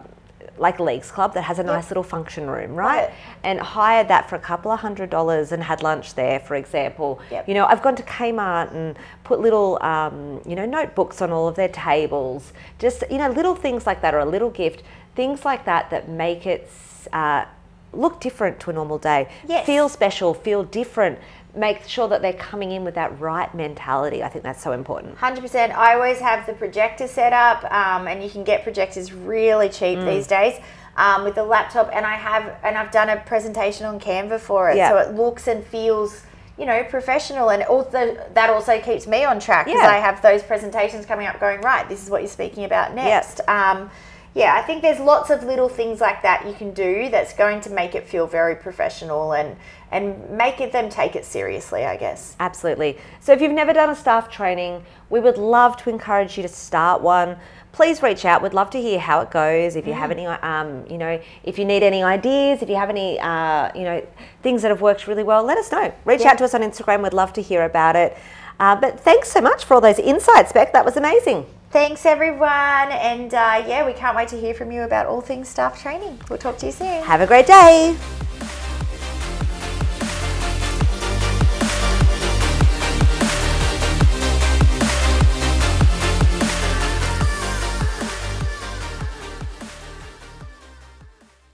like 0.58 0.80
Leagues 0.80 1.10
Club 1.10 1.34
that 1.34 1.42
has 1.42 1.58
a 1.58 1.62
nice 1.62 1.90
little 1.90 2.02
function 2.02 2.48
room, 2.48 2.74
right? 2.74 3.08
Right. 3.08 3.14
And 3.42 3.60
hired 3.60 4.08
that 4.08 4.28
for 4.28 4.36
a 4.36 4.38
couple 4.38 4.70
of 4.70 4.80
hundred 4.80 5.10
dollars 5.10 5.52
and 5.52 5.62
had 5.62 5.82
lunch 5.82 6.14
there, 6.14 6.40
for 6.40 6.54
example. 6.54 7.20
Yep. 7.30 7.48
You 7.48 7.54
know, 7.54 7.66
I've 7.66 7.82
gone 7.82 7.94
to 7.96 8.02
Kmart 8.02 8.72
and 8.72 8.96
put 9.22 9.40
little, 9.40 9.82
um, 9.82 10.40
you 10.46 10.56
know, 10.56 10.64
notebooks 10.64 11.20
on 11.20 11.30
all 11.30 11.46
of 11.46 11.56
their 11.56 11.68
tables. 11.68 12.52
Just, 12.78 13.04
you 13.10 13.18
know, 13.18 13.30
little 13.30 13.54
things 13.54 13.86
like 13.86 14.00
that 14.00 14.14
or 14.14 14.20
a 14.20 14.24
little 14.24 14.50
gift, 14.50 14.82
things 15.14 15.44
like 15.44 15.66
that 15.66 15.90
that 15.90 16.08
make 16.08 16.46
it 16.46 16.70
uh, 17.12 17.44
look 17.92 18.20
different 18.20 18.58
to 18.60 18.70
a 18.70 18.72
normal 18.72 18.98
day. 18.98 19.28
Yes. 19.46 19.66
Feel 19.66 19.88
special, 19.88 20.32
feel 20.34 20.64
different. 20.64 21.18
Make 21.56 21.84
sure 21.88 22.06
that 22.08 22.20
they're 22.20 22.34
coming 22.34 22.70
in 22.72 22.84
with 22.84 22.94
that 22.96 23.18
right 23.18 23.52
mentality. 23.54 24.22
I 24.22 24.28
think 24.28 24.44
that's 24.44 24.62
so 24.62 24.72
important. 24.72 25.16
Hundred 25.16 25.40
percent. 25.40 25.72
I 25.76 25.94
always 25.94 26.18
have 26.20 26.44
the 26.46 26.52
projector 26.52 27.06
set 27.08 27.32
up, 27.32 27.64
um, 27.72 28.06
and 28.06 28.22
you 28.22 28.28
can 28.28 28.44
get 28.44 28.62
projectors 28.62 29.12
really 29.12 29.68
cheap 29.70 29.98
Mm. 29.98 30.04
these 30.06 30.26
days. 30.26 30.54
Um, 30.98 31.24
with 31.24 31.34
the 31.34 31.44
laptop, 31.44 31.90
and 31.92 32.06
I 32.06 32.14
have, 32.14 32.54
and 32.62 32.74
I've 32.78 32.90
done 32.90 33.10
a 33.10 33.16
presentation 33.18 33.84
on 33.84 34.00
Canva 34.00 34.40
for 34.40 34.70
it, 34.70 34.76
Yeah. 34.78 34.88
so 34.88 34.96
it 34.96 35.14
looks 35.14 35.46
and 35.46 35.62
feels, 35.62 36.22
you 36.56 36.64
know, 36.64 36.84
professional, 36.84 37.50
and 37.50 37.62
also 37.64 38.16
that 38.32 38.48
also 38.48 38.78
keeps 38.80 39.06
me 39.06 39.22
on 39.22 39.38
track 39.38 39.66
because 39.66 39.82
Yeah. 39.82 39.90
I 39.90 39.98
have 39.98 40.22
those 40.22 40.42
presentations 40.42 41.04
coming 41.04 41.26
up, 41.26 41.38
going 41.38 41.60
right. 41.60 41.86
This 41.86 42.02
is 42.02 42.08
what 42.08 42.22
you're 42.22 42.30
speaking 42.30 42.64
about 42.64 42.94
next. 42.94 43.42
Um, 43.46 43.90
yeah, 44.36 44.54
I 44.54 44.60
think 44.60 44.82
there's 44.82 45.00
lots 45.00 45.30
of 45.30 45.44
little 45.44 45.70
things 45.70 45.98
like 45.98 46.20
that 46.20 46.46
you 46.46 46.52
can 46.52 46.72
do 46.74 47.08
that's 47.08 47.32
going 47.32 47.62
to 47.62 47.70
make 47.70 47.94
it 47.94 48.06
feel 48.06 48.26
very 48.26 48.54
professional 48.54 49.32
and 49.32 49.56
and 49.90 50.28
make 50.30 50.60
it 50.60 50.72
them 50.72 50.90
take 50.90 51.16
it 51.16 51.24
seriously. 51.24 51.86
I 51.86 51.96
guess. 51.96 52.36
Absolutely. 52.38 52.98
So 53.20 53.32
if 53.32 53.40
you've 53.40 53.52
never 53.52 53.72
done 53.72 53.88
a 53.88 53.94
staff 53.96 54.30
training, 54.30 54.84
we 55.08 55.20
would 55.20 55.38
love 55.38 55.78
to 55.78 55.90
encourage 55.90 56.36
you 56.36 56.42
to 56.42 56.48
start 56.50 57.00
one. 57.00 57.38
Please 57.72 58.02
reach 58.02 58.26
out. 58.26 58.42
We'd 58.42 58.52
love 58.52 58.68
to 58.70 58.80
hear 58.80 58.98
how 58.98 59.20
it 59.22 59.30
goes. 59.30 59.74
If 59.74 59.86
you 59.86 59.94
have 59.94 60.10
any, 60.10 60.26
um, 60.26 60.84
you 60.90 60.98
know, 60.98 61.18
if 61.42 61.58
you 61.58 61.64
need 61.64 61.82
any 61.82 62.02
ideas, 62.02 62.60
if 62.62 62.68
you 62.68 62.76
have 62.76 62.90
any, 62.90 63.18
uh, 63.20 63.70
you 63.74 63.84
know, 63.84 64.06
things 64.42 64.60
that 64.62 64.68
have 64.70 64.82
worked 64.82 65.06
really 65.06 65.22
well, 65.22 65.42
let 65.44 65.56
us 65.56 65.72
know. 65.72 65.92
Reach 66.04 66.20
Yeah. 66.20 66.32
out 66.32 66.38
to 66.38 66.44
us 66.44 66.54
on 66.54 66.60
Instagram. 66.60 67.02
We'd 67.02 67.14
love 67.14 67.32
to 67.34 67.42
hear 67.42 67.64
about 67.64 67.96
it. 67.96 68.16
Uh, 68.60 68.76
but 68.76 69.00
thanks 69.00 69.30
so 69.30 69.40
much 69.40 69.64
for 69.64 69.74
all 69.74 69.80
those 69.80 69.98
insights, 69.98 70.52
Beck. 70.52 70.72
That 70.74 70.84
was 70.84 70.96
amazing. 70.96 71.46
Thanks, 71.70 72.06
everyone. 72.06 72.48
And 72.48 73.34
uh, 73.34 73.64
yeah, 73.66 73.84
we 73.86 73.92
can't 73.92 74.16
wait 74.16 74.28
to 74.28 74.40
hear 74.40 74.54
from 74.54 74.70
you 74.72 74.82
about 74.82 75.06
all 75.06 75.20
things 75.20 75.48
staff 75.48 75.80
training. 75.80 76.18
We'll 76.30 76.38
talk 76.38 76.58
to 76.58 76.66
you 76.66 76.72
soon. 76.72 77.02
Have 77.02 77.20
a 77.20 77.26
great 77.26 77.46
day. 77.46 77.96